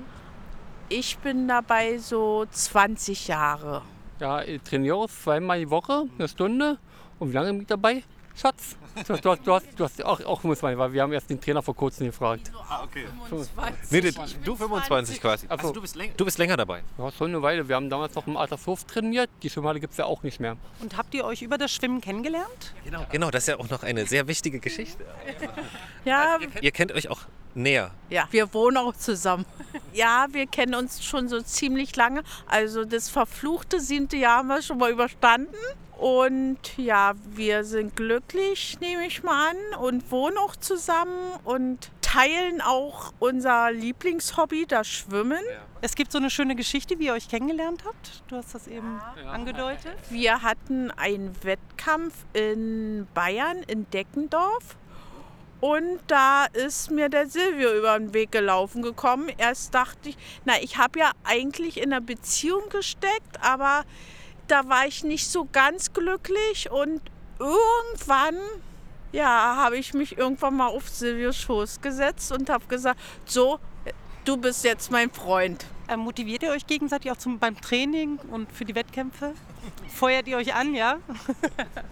Ich 0.89 1.17
bin 1.17 1.47
dabei 1.47 1.97
so 1.97 2.45
20 2.51 3.29
Jahre. 3.29 3.81
Ja, 4.19 4.43
ich 4.43 4.61
trainiere 4.61 4.95
auch 4.95 5.09
zweimal 5.09 5.59
die 5.59 5.69
Woche, 5.71 6.05
eine 6.15 6.27
Stunde. 6.27 6.77
Und 7.17 7.29
wie 7.29 7.33
lange 7.33 7.51
bin 7.51 7.61
ich 7.61 7.67
dabei? 7.67 8.03
Schatz, 8.35 8.75
du, 9.07 9.15
du, 9.15 9.29
hast- 9.31 9.45
du, 9.45 9.53
hast, 9.53 9.65
du 9.77 9.83
hast 9.83 10.03
auch, 10.03 10.19
auch 10.25 10.41
25, 10.41 10.77
weil 10.77 10.91
wir 10.91 11.01
haben 11.03 11.13
erst 11.13 11.29
den 11.29 11.39
Trainer 11.39 11.61
vor 11.61 11.75
kurzem 11.75 12.07
gefragt. 12.07 12.51
Nee, 13.91 14.01
du 14.43 14.55
25 14.55 15.21
quasi. 15.21 15.45
Also 15.49 15.71
du 15.71 15.81
bist, 15.81 15.95
läng 15.95 16.11
du 16.17 16.25
bist 16.25 16.37
länger 16.39 16.57
dabei. 16.57 16.83
Ja, 16.97 17.11
schon 17.11 17.29
eine 17.29 17.41
Weile. 17.41 17.67
Wir 17.67 17.75
haben 17.75 17.89
damals 17.89 18.15
noch 18.15 18.25
im 18.25 18.35
Altershof 18.37 18.85
trainiert. 18.85 19.29
Die 19.43 19.49
Schwimmhalle 19.49 19.79
gibt 19.79 19.91
es 19.91 19.97
ja 19.97 20.05
auch 20.05 20.23
nicht 20.23 20.39
mehr. 20.39 20.57
Und 20.81 20.97
habt 20.97 21.13
ihr 21.13 21.25
euch 21.25 21.41
über 21.43 21.57
das 21.57 21.71
Schwimmen 21.71 22.01
kennengelernt? 22.01 22.73
Genau. 22.83 23.05
Genau, 23.11 23.29
das 23.29 23.43
ist 23.43 23.47
ja 23.49 23.59
auch 23.59 23.69
noch 23.69 23.83
eine 23.83 24.05
sehr 24.07 24.27
wichtige 24.27 24.59
Geschichte. 24.59 25.05
Ja, 26.05 26.39
Ihr 26.61 26.71
kennt 26.71 26.91
euch 26.91 27.09
auch 27.09 27.21
näher. 27.55 27.91
ja, 28.09 28.27
wir 28.31 28.53
wohnen 28.53 28.77
auch 28.77 28.95
zusammen. 28.95 29.45
Ja, 29.93 30.25
wir 30.31 30.47
kennen 30.47 30.73
uns 30.73 31.05
schon 31.05 31.27
so 31.27 31.39
ziemlich 31.41 31.95
lange. 31.95 32.23
Also 32.47 32.83
das 32.83 33.09
verfluchte 33.09 33.79
siebte 33.79 34.17
Jahr 34.17 34.37
haben 34.37 34.47
wir 34.47 34.63
schon 34.63 34.79
mal 34.79 34.89
überstanden. 34.89 35.53
Und 35.99 36.57
ja, 36.77 37.13
wir 37.29 37.63
sind 37.63 37.95
glücklich, 37.95 38.79
nehme 38.81 39.05
ich 39.05 39.21
mal 39.21 39.51
an, 39.51 39.79
und 39.79 40.09
wohnen 40.09 40.37
auch 40.39 40.55
zusammen 40.55 41.33
und 41.43 41.91
teilen 42.01 42.61
auch 42.61 43.13
unser 43.19 43.71
Lieblingshobby, 43.71 44.65
das 44.67 44.87
Schwimmen. 44.87 45.39
Es 45.81 45.95
gibt 45.95 46.11
so 46.11 46.17
eine 46.17 46.29
schöne 46.29 46.55
Geschichte, 46.55 46.97
wie 46.99 47.05
ihr 47.05 47.13
euch 47.13 47.29
kennengelernt 47.29 47.83
habt. 47.85 48.23
Du 48.27 48.35
hast 48.35 48.55
das 48.55 48.67
eben 48.67 48.99
angedeutet. 49.31 49.95
Wir 50.09 50.41
hatten 50.41 50.91
einen 50.91 51.35
Wettkampf 51.43 52.13
in 52.33 53.07
Bayern, 53.13 53.63
in 53.67 53.89
Deckendorf. 53.91 54.75
Und 55.63 55.99
da 56.07 56.43
ist 56.47 56.91
mir 56.91 57.07
der 57.07 57.29
Silvio 57.29 57.73
über 57.73 57.97
den 57.97 58.13
Weg 58.13 58.33
gelaufen 58.33 58.81
gekommen. 58.81 59.29
Erst 59.37 59.73
dachte 59.73 60.09
ich, 60.09 60.17
na, 60.43 60.61
ich 60.61 60.77
habe 60.77 60.99
ja 60.99 61.11
eigentlich 61.23 61.77
in 61.77 61.93
einer 61.93 62.01
Beziehung 62.01 62.67
gesteckt, 62.67 63.39
aber 63.39 63.85
da 64.49 64.67
war 64.67 64.85
ich 64.87 65.05
nicht 65.05 65.25
so 65.25 65.47
ganz 65.49 65.93
glücklich 65.93 66.69
und 66.69 66.99
irgendwann, 67.39 68.35
ja, 69.13 69.55
habe 69.55 69.77
ich 69.77 69.93
mich 69.93 70.17
irgendwann 70.17 70.57
mal 70.57 70.67
auf 70.67 70.89
Silvios 70.89 71.37
Schoß 71.37 71.79
gesetzt 71.79 72.33
und 72.33 72.49
habe 72.49 72.65
gesagt, 72.67 72.99
so, 73.23 73.57
du 74.25 74.35
bist 74.35 74.65
jetzt 74.65 74.91
mein 74.91 75.11
Freund. 75.11 75.65
Äh, 75.87 75.95
motiviert 75.95 76.43
ihr 76.43 76.51
euch 76.51 76.67
gegenseitig 76.67 77.09
auch 77.09 77.17
zum, 77.17 77.39
beim 77.39 77.55
Training 77.61 78.19
und 78.31 78.51
für 78.51 78.65
die 78.65 78.75
Wettkämpfe? 78.75 79.33
Feuert 79.87 80.27
ihr 80.27 80.35
euch 80.35 80.53
an, 80.53 80.75
ja? 80.75 80.97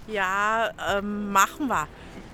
ja, 0.07 0.71
ähm, 0.93 1.31
machen 1.31 1.69
wir. 1.69 1.88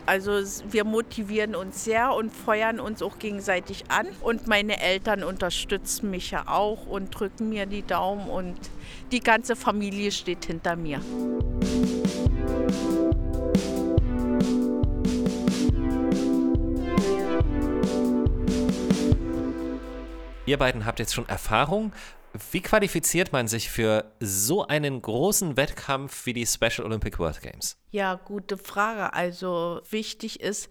Also 0.08 0.32
wir 0.72 0.86
motivieren 0.86 1.54
uns 1.54 1.84
sehr 1.84 2.14
und 2.14 2.34
feuern 2.34 2.80
uns 2.80 3.02
auch 3.02 3.20
gegenseitig 3.20 3.92
an. 3.92 4.08
Und 4.22 4.48
meine 4.48 4.80
Eltern 4.82 5.22
unterstützen 5.22 6.10
mich 6.10 6.32
ja 6.32 6.48
auch 6.48 6.88
und 6.88 7.10
drücken 7.10 7.50
mir 7.50 7.66
die 7.66 7.86
Daumen 7.86 8.30
und 8.30 8.58
die 9.12 9.20
ganze 9.20 9.58
Familie 9.58 10.14
steht 10.14 10.46
hinter 10.46 10.78
mir. 10.78 11.02
Ihr 20.46 20.58
beiden 20.58 20.86
habt 20.86 21.00
jetzt 21.00 21.14
schon 21.14 21.28
Erfahrung. 21.28 21.92
Wie 22.52 22.62
qualifiziert 22.62 23.32
man 23.32 23.48
sich 23.48 23.70
für 23.70 24.12
so 24.20 24.66
einen 24.66 25.02
großen 25.02 25.58
Wettkampf 25.58 26.26
wie 26.26 26.34
die 26.34 26.46
Special 26.46 26.86
Olympic 26.86 27.20
World 27.20 27.42
Games? 27.42 27.78
Ja, 27.92 28.16
gute 28.16 28.58
Frage. 28.58 29.14
Also 29.14 29.82
wichtig 29.90 30.40
ist, 30.40 30.70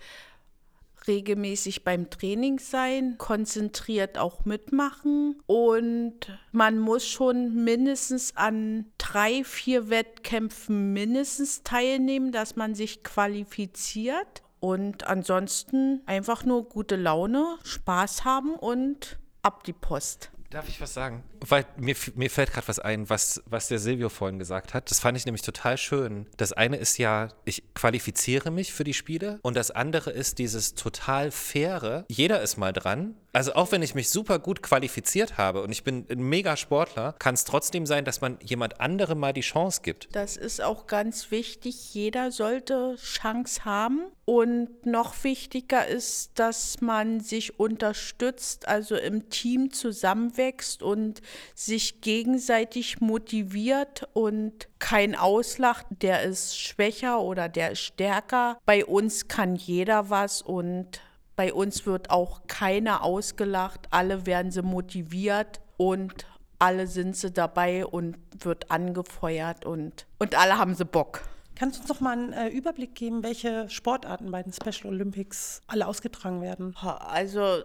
regelmäßig 1.07 1.85
beim 1.85 2.11
Training 2.11 2.59
sein, 2.59 3.17
konzentriert 3.19 4.19
auch 4.19 4.45
mitmachen 4.45 5.41
und 5.47 6.15
man 6.53 6.79
muss 6.79 7.07
schon 7.07 7.65
mindestens 7.65 8.37
an 8.37 8.87
drei, 8.99 9.45
vier 9.45 9.89
Wettkämpfen 9.89 10.93
mindestens 10.93 11.63
teilnehmen, 11.63 12.33
dass 12.33 12.57
man 12.57 12.75
sich 12.75 13.03
qualifiziert. 13.03 14.43
Und 14.59 15.07
ansonsten 15.07 16.03
einfach 16.07 16.45
nur 16.45 16.69
gute 16.69 16.97
Laune, 16.97 17.59
Spaß 17.63 18.25
haben 18.25 18.55
und 18.55 19.19
ab 19.43 19.65
die 19.65 19.75
Post. 19.75 20.33
Darf 20.51 20.69
ich 20.69 20.81
was 20.81 20.95
sagen? 20.95 21.23
Weil 21.49 21.67
mir, 21.77 21.95
mir 22.15 22.31
fällt 22.31 22.53
gerade 22.53 22.69
was 22.69 22.79
ein, 22.79 23.09
was, 23.09 23.43
was 23.47 23.69
der 23.69 23.79
Silvio 23.79 24.09
vorhin 24.09 24.39
gesagt 24.39 24.75
hat. 24.75 24.91
Das 24.91 25.01
fand 25.01 25.17
ich 25.17 25.27
nämlich 25.27 25.43
total 25.43 25.79
schön. 25.79 26.27
Das 26.37 26.53
eine 26.53 26.77
ist 26.77 26.99
ja, 26.99 27.29
ich 27.45 27.63
qualifiziere 27.75 28.51
mich 28.51 28.73
für 28.73 28.85
die 28.85 28.95
Spiele 28.95 29.39
und 29.43 29.57
das 29.57 29.71
andere 29.71 30.11
ist 30.11 30.39
dieses 30.39 30.75
total 30.75 31.31
faire, 31.31 32.05
jeder 32.09 32.41
ist 32.43 32.57
mal 32.57 32.73
dran. 32.73 33.15
Also 33.33 33.53
auch 33.53 33.71
wenn 33.71 33.83
ich 33.83 33.95
mich 33.95 34.09
super 34.09 34.39
gut 34.39 34.63
qualifiziert 34.63 35.37
habe 35.37 35.63
und 35.63 35.71
ich 35.71 35.85
bin 35.85 36.07
ein 36.11 36.23
mega 36.23 36.57
Sportler, 36.57 37.15
kann 37.19 37.35
es 37.35 37.45
trotzdem 37.45 37.85
sein, 37.85 38.07
dass 38.07 38.23
man 38.23 38.39
jemand 38.43 38.81
anderem 38.81 39.19
mal 39.19 39.35
die 39.35 39.43
Chance 39.43 39.83
gibt. 39.83 40.09
Das 40.13 40.39
ist 40.39 40.63
auch 40.63 40.87
ganz 40.87 41.31
wichtig. 41.31 41.93
Jeder 41.93 42.31
sollte 42.33 42.97
Chance 42.97 43.67
haben. 43.67 44.07
Und 44.25 44.87
noch 44.87 45.23
wichtiger 45.23 45.87
ist, 45.87 46.33
dass 46.35 46.81
man 46.81 47.21
sich 47.21 47.61
unterstützt, 47.61 48.67
also 48.67 48.97
im 48.97 49.29
Team 49.29 49.71
zusammenwächst 49.71 50.83
und 50.83 51.21
sich 51.55 52.01
gegenseitig 52.01 53.01
motiviert 53.01 54.09
und 54.13 54.69
kein 54.79 55.15
auslacht, 55.15 55.87
der 55.91 56.23
ist 56.23 56.59
schwächer 56.59 57.21
oder 57.21 57.49
der 57.49 57.73
ist 57.73 57.81
stärker. 57.81 58.59
Bei 58.67 58.85
uns 58.85 59.29
kann 59.29 59.57
jeder 59.57 60.11
was 60.11 60.43
und 60.43 61.01
bei 61.37 61.53
uns 61.53 61.87
wird 61.87 62.11
auch 62.11 62.47
keiner 62.47 63.03
ausgelacht. 63.03 63.89
Alle 63.91 64.27
werden 64.27 64.51
sie 64.51 64.63
motiviert 64.63 65.61
und 65.77 66.27
alle 66.59 66.87
sind 66.87 67.17
sie 67.17 67.31
dabei 67.31 67.85
und 67.85 68.17
wird 68.39 68.71
angefeuert 68.71 69.67
und, 69.67 70.07
und 70.19 70.35
alle 70.35 70.59
haben 70.59 70.75
sie 70.75 70.85
Bock. 70.85 71.23
Kannst 71.55 71.77
du 71.77 71.81
uns 71.81 71.89
noch 71.89 72.01
mal 72.01 72.13
einen 72.13 72.33
äh, 72.33 72.49
Überblick 72.49 72.95
geben, 72.95 73.23
welche 73.23 73.69
Sportarten 73.71 74.31
bei 74.31 74.43
den 74.43 74.53
Special 74.53 74.93
Olympics 74.93 75.63
alle 75.67 75.87
ausgetragen 75.87 76.43
werden? 76.43 76.75
Also 76.77 77.63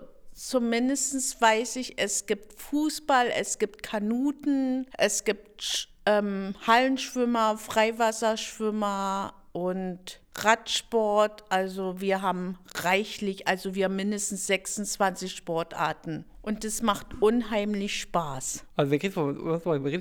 zumindest 0.48 1.40
weiß 1.42 1.76
ich, 1.78 2.00
es 2.00 2.26
gibt 2.26 2.60
Fußball, 2.60 3.28
es 3.36 3.60
gibt 3.60 3.84
Kanuten, 3.84 4.88
es 4.98 5.24
gibt 5.24 5.90
ähm, 6.06 6.56
Hallenschwimmer, 6.66 7.58
Freiwasserschwimmer 7.58 9.34
und 9.52 10.20
Radsport. 10.36 11.44
Also 11.50 12.02
wir 12.02 12.22
haben 12.22 12.58
reichlich, 12.76 13.48
also 13.48 13.76
wir 13.76 13.86
haben 13.86 13.96
mindestens 13.96 14.48
26 14.48 15.36
Sportarten. 15.36 16.26
Und 16.42 16.66
es 16.66 16.82
macht 16.82 17.22
unheimlich 17.22 18.00
Spaß. 18.02 18.66
Also 18.76 18.92
wir 18.92 19.00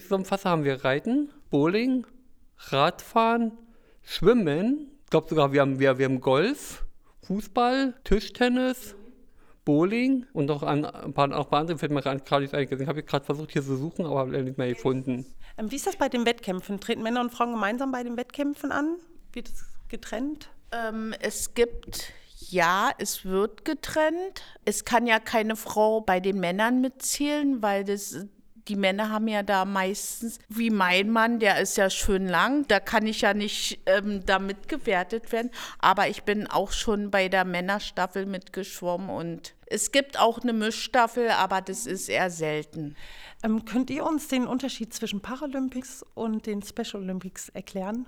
zusammenfassen, 0.01 0.51
haben 0.51 0.65
wir 0.65 0.85
Reiten, 0.85 1.31
Bowling, 1.51 2.07
Radfahren, 2.57 3.53
Schwimmen. 4.03 4.91
Ich 5.05 5.11
glaube 5.11 5.29
sogar, 5.29 5.53
wir 5.53 5.61
haben, 5.61 5.79
wir, 5.79 5.99
wir 5.99 6.07
haben 6.07 6.21
Golf, 6.21 6.87
Fußball, 7.27 7.95
Tischtennis, 8.05 8.95
Bowling 9.65 10.27
und 10.33 10.47
noch 10.47 10.63
ein, 10.63 10.85
ein 10.85 11.13
paar, 11.13 11.33
auch 11.37 11.45
ein 11.45 11.51
paar 11.51 11.61
andere 11.61 11.79
fällt 11.79 11.93
mir 11.93 12.03
gerade 12.03 12.17
nicht 12.41 12.55
ein. 12.55 12.81
Ich 12.81 12.87
habe 12.87 13.03
gerade 13.03 13.25
versucht 13.25 13.53
hier 13.53 13.63
zu 13.63 13.77
suchen, 13.77 14.07
aber 14.07 14.21
habe 14.21 14.43
nicht 14.43 14.59
mehr 14.59 14.69
gefunden. 14.69 15.27
Ähm, 15.59 15.71
wie 15.71 15.77
ist 15.77 15.87
das 15.87 15.97
bei 15.97 16.09
den 16.09 16.27
Wettkämpfen? 16.27 16.81
Treten 16.81 17.03
Männer 17.03 17.21
und 17.21 17.31
Frauen 17.31 17.53
gemeinsam 17.53 17.93
bei 17.93 18.03
den 18.03 18.17
Wettkämpfen 18.17 18.73
an? 18.73 18.97
Wird 19.33 19.49
es 19.49 19.67
getrennt? 19.89 20.51
Ähm, 20.73 21.15
es 21.21 21.55
gibt 21.55 22.13
ja, 22.49 22.91
es 22.99 23.25
wird 23.25 23.65
getrennt. 23.65 24.43
Es 24.65 24.85
kann 24.85 25.07
ja 25.07 25.21
keine 25.21 25.57
Frau 25.57 26.01
bei 26.01 26.21
den 26.21 26.41
Männern 26.41 26.81
mitzählen, 26.81 27.63
weil 27.63 27.85
das 27.85 28.27
die 28.71 28.77
Männer 28.77 29.11
haben 29.11 29.27
ja 29.27 29.43
da 29.43 29.65
meistens, 29.65 30.39
wie 30.49 30.71
mein 30.71 31.11
Mann, 31.11 31.41
der 31.41 31.61
ist 31.61 31.77
ja 31.77 31.91
schön 31.91 32.29
lang, 32.29 32.69
da 32.69 32.79
kann 32.79 33.05
ich 33.05 33.21
ja 33.23 33.35
nicht 33.35 33.81
ähm, 33.87 34.25
da 34.25 34.39
mitgewertet 34.39 35.33
werden. 35.33 35.51
Aber 35.81 36.09
ich 36.09 36.23
bin 36.23 36.47
auch 36.47 36.71
schon 36.71 37.11
bei 37.11 37.29
der 37.29 37.45
Männerstaffel 37.45 38.27
mitgeschwommen 38.27 39.11
und 39.11 39.55
es 39.67 39.91
gibt 39.91 40.21
auch 40.21 40.39
eine 40.39 40.53
Mischstaffel, 40.53 41.31
aber 41.31 41.61
das 41.61 41.87
ist 41.87 42.09
eher 42.09 42.31
selten. 42.31 42.95
Ähm, 43.43 43.65
könnt 43.65 43.91
ihr 43.91 44.07
uns 44.07 44.29
den 44.29 44.47
Unterschied 44.47 44.95
zwischen 44.95 45.21
Paralympics 45.21 46.05
und 46.15 46.47
den 46.47 46.63
Special 46.63 47.03
Olympics 47.03 47.49
erklären? 47.49 48.07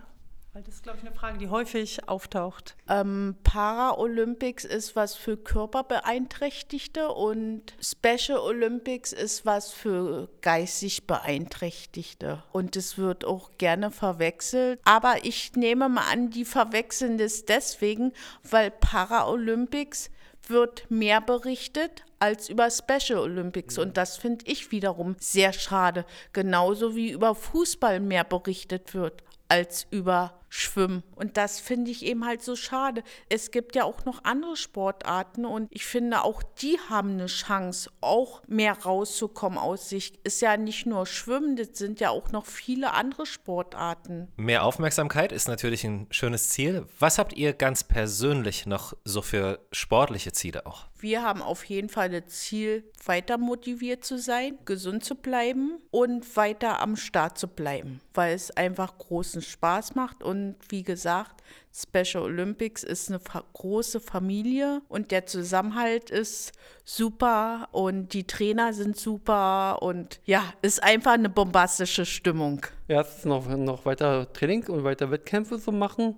Weil 0.55 0.65
das 0.65 0.75
ist, 0.75 0.83
glaube 0.83 0.99
ich, 0.99 1.07
eine 1.07 1.15
Frage, 1.15 1.39
die 1.39 1.49
häufig 1.49 2.11
auftaucht. 2.11 2.77
Ähm, 2.87 3.37
Paralympics 3.43 4.67
ist 4.67 4.95
was 4.95 5.15
für 5.15 5.39
Körperbeeinträchtigte 5.39 7.09
und 7.09 7.75
Special 7.81 8.39
Olympics 8.39 9.13
ist 9.15 9.47
was 9.47 9.73
für 9.73 10.29
geistig 10.43 11.07
Beeinträchtigte. 11.07 12.43
Und 12.53 12.77
es 12.77 12.99
wird 12.99 13.25
auch 13.25 13.53
gerne 13.57 13.91
verwechselt. 13.91 14.79
Aber 14.85 15.25
ich 15.25 15.55
nehme 15.55 15.89
mal 15.89 16.13
an, 16.13 16.29
die 16.29 16.45
verwechseln 16.45 17.17
das 17.17 17.47
deswegen, 17.47 18.13
weil 18.43 18.71
Paralympics 18.71 20.11
wird 20.49 20.91
mehr 20.91 21.23
berichtet 21.23 22.05
als 22.19 22.51
über 22.51 22.71
Special 22.71 23.21
Olympics. 23.21 23.79
Und 23.79 23.97
das 23.97 24.19
finde 24.19 24.45
ich 24.47 24.71
wiederum 24.71 25.17
sehr 25.19 25.55
schade. 25.55 26.05
Genauso 26.35 26.95
wie 26.95 27.11
über 27.11 27.35
Fußball 27.35 28.01
mehr 28.01 28.25
berichtet 28.25 28.93
wird 28.93 29.23
als 29.49 29.87
über 29.91 30.42
Schwimmen. 30.55 31.03
Und 31.17 31.39
das 31.39 31.61
finde 31.61 31.91
ich 31.91 32.05
eben 32.05 32.27
halt 32.27 32.43
so 32.43 32.57
schade. 32.57 33.03
Es 33.31 33.51
gibt 33.53 33.75
ja 33.75 33.85
auch 33.85 34.05
noch 34.05 34.25
andere 34.25 34.55
Sportarten 34.55 35.47
und 35.47 35.69
ich 35.71 35.87
finde 35.87 36.23
auch 36.25 36.43
die 36.43 36.79
haben 36.91 37.13
eine 37.13 37.27
Chance, 37.27 37.91
auch 38.03 38.43
mehr 38.49 38.75
rauszukommen 38.75 39.59
aus 39.59 39.89
sich. 39.89 40.13
Ist 40.25 40.43
ja 40.43 40.59
nicht 40.59 40.85
nur 40.85 41.07
Schwimmen, 41.07 41.57
das 41.57 41.79
sind 41.79 42.01
ja 42.01 42.11
auch 42.11 42.33
noch 42.33 42.45
viele 42.45 42.93
andere 42.93 43.25
Sportarten. 43.25 44.29
Mehr 44.37 44.65
Aufmerksamkeit 44.65 45.33
ist 45.33 45.49
natürlich 45.49 45.85
ein 45.85 46.07
schönes 46.11 46.51
Ziel. 46.51 46.85
Was 46.99 47.17
habt 47.17 47.33
ihr 47.33 47.55
ganz 47.55 47.83
persönlich 47.83 48.67
noch 48.67 48.93
so 49.05 49.23
für 49.23 49.67
sportliche 49.73 50.33
Ziele 50.33 50.67
auch? 50.67 50.85
Wir 50.99 51.23
haben 51.23 51.43
auf 51.43 51.65
jeden 51.65 51.89
Fall 51.89 52.11
das 52.11 52.27
Ziel, 52.29 52.85
weiter 53.05 53.37
motiviert 53.37 54.05
zu 54.05 54.19
sein, 54.19 54.57
gesund 54.67 55.05
zu 55.05 55.17
bleiben 55.17 55.79
und 55.91 56.37
weiter 56.37 56.81
am 56.81 56.95
Start 56.95 57.39
zu 57.39 57.49
bleiben, 57.49 58.01
weil 58.15 58.35
es 58.35 58.53
einfach 58.53 58.99
großen 58.99 59.43
Spaß 59.43 59.97
macht 59.97 60.23
und 60.23 60.42
und 60.43 60.57
wie 60.69 60.83
gesagt, 60.83 61.43
Special 61.75 62.25
Olympics 62.25 62.83
ist 62.83 63.09
eine 63.09 63.21
große 63.55 64.01
Familie 64.01 64.83
und 64.89 65.11
der 65.11 65.27
Zusammenhalt 65.27 66.11
ist 66.11 66.53
super 66.85 67.69
und 67.73 68.13
die 68.13 68.27
Trainer 68.27 68.73
sind 68.73 68.97
super 68.97 69.81
und 69.81 70.21
ja, 70.25 70.43
ist 70.61 70.83
einfach 70.83 71.13
eine 71.13 71.29
bombastische 71.29 72.05
Stimmung. 72.05 72.67
Erstens 72.89 73.25
noch, 73.25 73.49
noch 73.49 73.87
weiter 73.87 74.31
Training 74.33 74.67
und 74.67 74.85
weiter 74.85 75.11
Wettkämpfe 75.11 75.59
zu 75.59 75.73
machen 75.73 76.17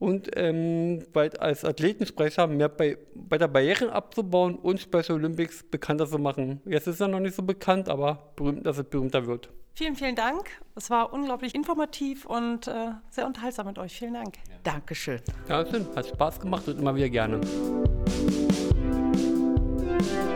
und 0.00 0.30
ähm, 0.34 1.04
als 1.38 1.64
Athletensprecher 1.64 2.46
mehr 2.48 2.70
bei, 2.70 2.98
bei 3.14 3.38
der 3.38 3.48
Barrieren 3.48 3.90
abzubauen 3.90 4.56
und 4.56 4.80
Special 4.80 5.12
Olympics 5.12 5.62
bekannter 5.62 6.06
zu 6.08 6.18
machen. 6.18 6.60
Jetzt 6.64 6.88
ist 6.88 7.00
er 7.00 7.08
noch 7.08 7.20
nicht 7.20 7.36
so 7.36 7.42
bekannt, 7.42 7.88
aber 7.88 8.32
berühmt, 8.34 8.66
dass 8.66 8.78
es 8.78 8.84
berühmter 8.84 9.26
wird. 9.26 9.50
Vielen, 9.74 9.94
vielen 9.94 10.16
Dank. 10.16 10.48
Es 10.74 10.90
war 10.90 11.12
unglaublich 11.12 11.54
informativ 11.54 12.24
und 12.24 12.66
äh, 12.66 12.92
sehr 13.10 13.26
unterhaltsam 13.26 13.66
mit 13.66 13.78
euch. 13.78 13.92
Vielen 13.92 14.14
Dank. 14.14 14.36
Ja. 14.48 14.54
Dankeschön. 14.64 15.20
Ja, 15.48 15.64
schön. 15.64 15.86
Hat 15.94 16.06
Spaß 16.06 16.40
gemacht 16.40 16.66
und 16.66 16.78
immer 16.78 16.94
wieder 16.94 17.08
gerne. 17.08 17.40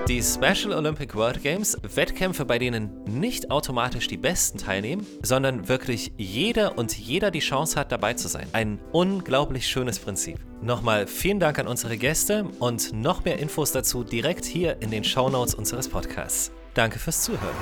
Die 0.09 0.23
Special 0.23 0.75
Olympic 0.75 1.15
World 1.15 1.43
Games, 1.43 1.79
Wettkämpfe, 1.83 2.45
bei 2.45 2.59
denen 2.59 2.91
nicht 3.05 3.51
automatisch 3.51 4.07
die 4.07 4.19
Besten 4.19 4.59
teilnehmen, 4.59 5.07
sondern 5.23 5.67
wirklich 5.69 6.13
jeder 6.19 6.77
und 6.77 6.95
jeder 6.99 7.31
die 7.31 7.39
Chance 7.41 7.81
hat, 7.81 7.91
dabei 7.91 8.13
zu 8.13 8.29
sein. 8.29 8.47
Ein 8.53 8.81
unglaublich 8.93 9.67
schönes 9.67 9.99
Prinzip. 9.99 10.39
Nochmal 10.61 11.07
vielen 11.07 11.41
Dank 11.41 11.59
an 11.59 11.67
unsere 11.67 11.97
Gäste 11.97 12.45
und 12.59 12.93
noch 12.93 13.25
mehr 13.25 13.39
Infos 13.39 13.73
dazu 13.73 14.05
direkt 14.05 14.45
hier 14.45 14.77
in 14.83 14.91
den 14.91 15.05
Shownotes 15.05 15.55
unseres 15.55 15.89
Podcasts. 15.89 16.53
Danke 16.75 16.99
fürs 16.99 17.23
Zuhören. 17.23 17.57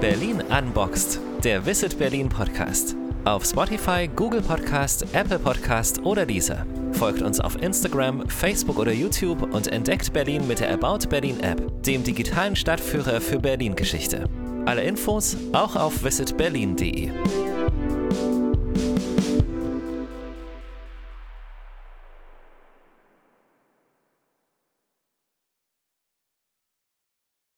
Berlin 0.00 0.40
Unboxed, 0.56 1.18
der 1.42 1.66
Visit 1.66 1.98
Berlin 1.98 2.28
Podcast. 2.28 2.94
Auf 3.24 3.44
Spotify, 3.44 4.08
Google 4.14 4.42
Podcast, 4.42 5.04
Apple 5.14 5.40
Podcast 5.40 6.00
oder 6.04 6.24
dieser. 6.24 6.64
Folgt 6.94 7.22
uns 7.22 7.40
auf 7.40 7.60
Instagram, 7.60 8.28
Facebook 8.28 8.78
oder 8.78 8.92
YouTube 8.92 9.42
und 9.52 9.66
entdeckt 9.66 10.12
Berlin 10.12 10.46
mit 10.46 10.60
der 10.60 10.72
About 10.72 11.08
Berlin 11.08 11.40
App, 11.40 11.82
dem 11.82 12.04
digitalen 12.04 12.54
Stadtführer 12.56 13.20
für 13.20 13.38
Berlin-Geschichte. 13.38 14.28
Alle 14.64 14.82
Infos 14.84 15.36
auch 15.52 15.76
auf 15.76 16.04
visitberlin.de. 16.04 17.10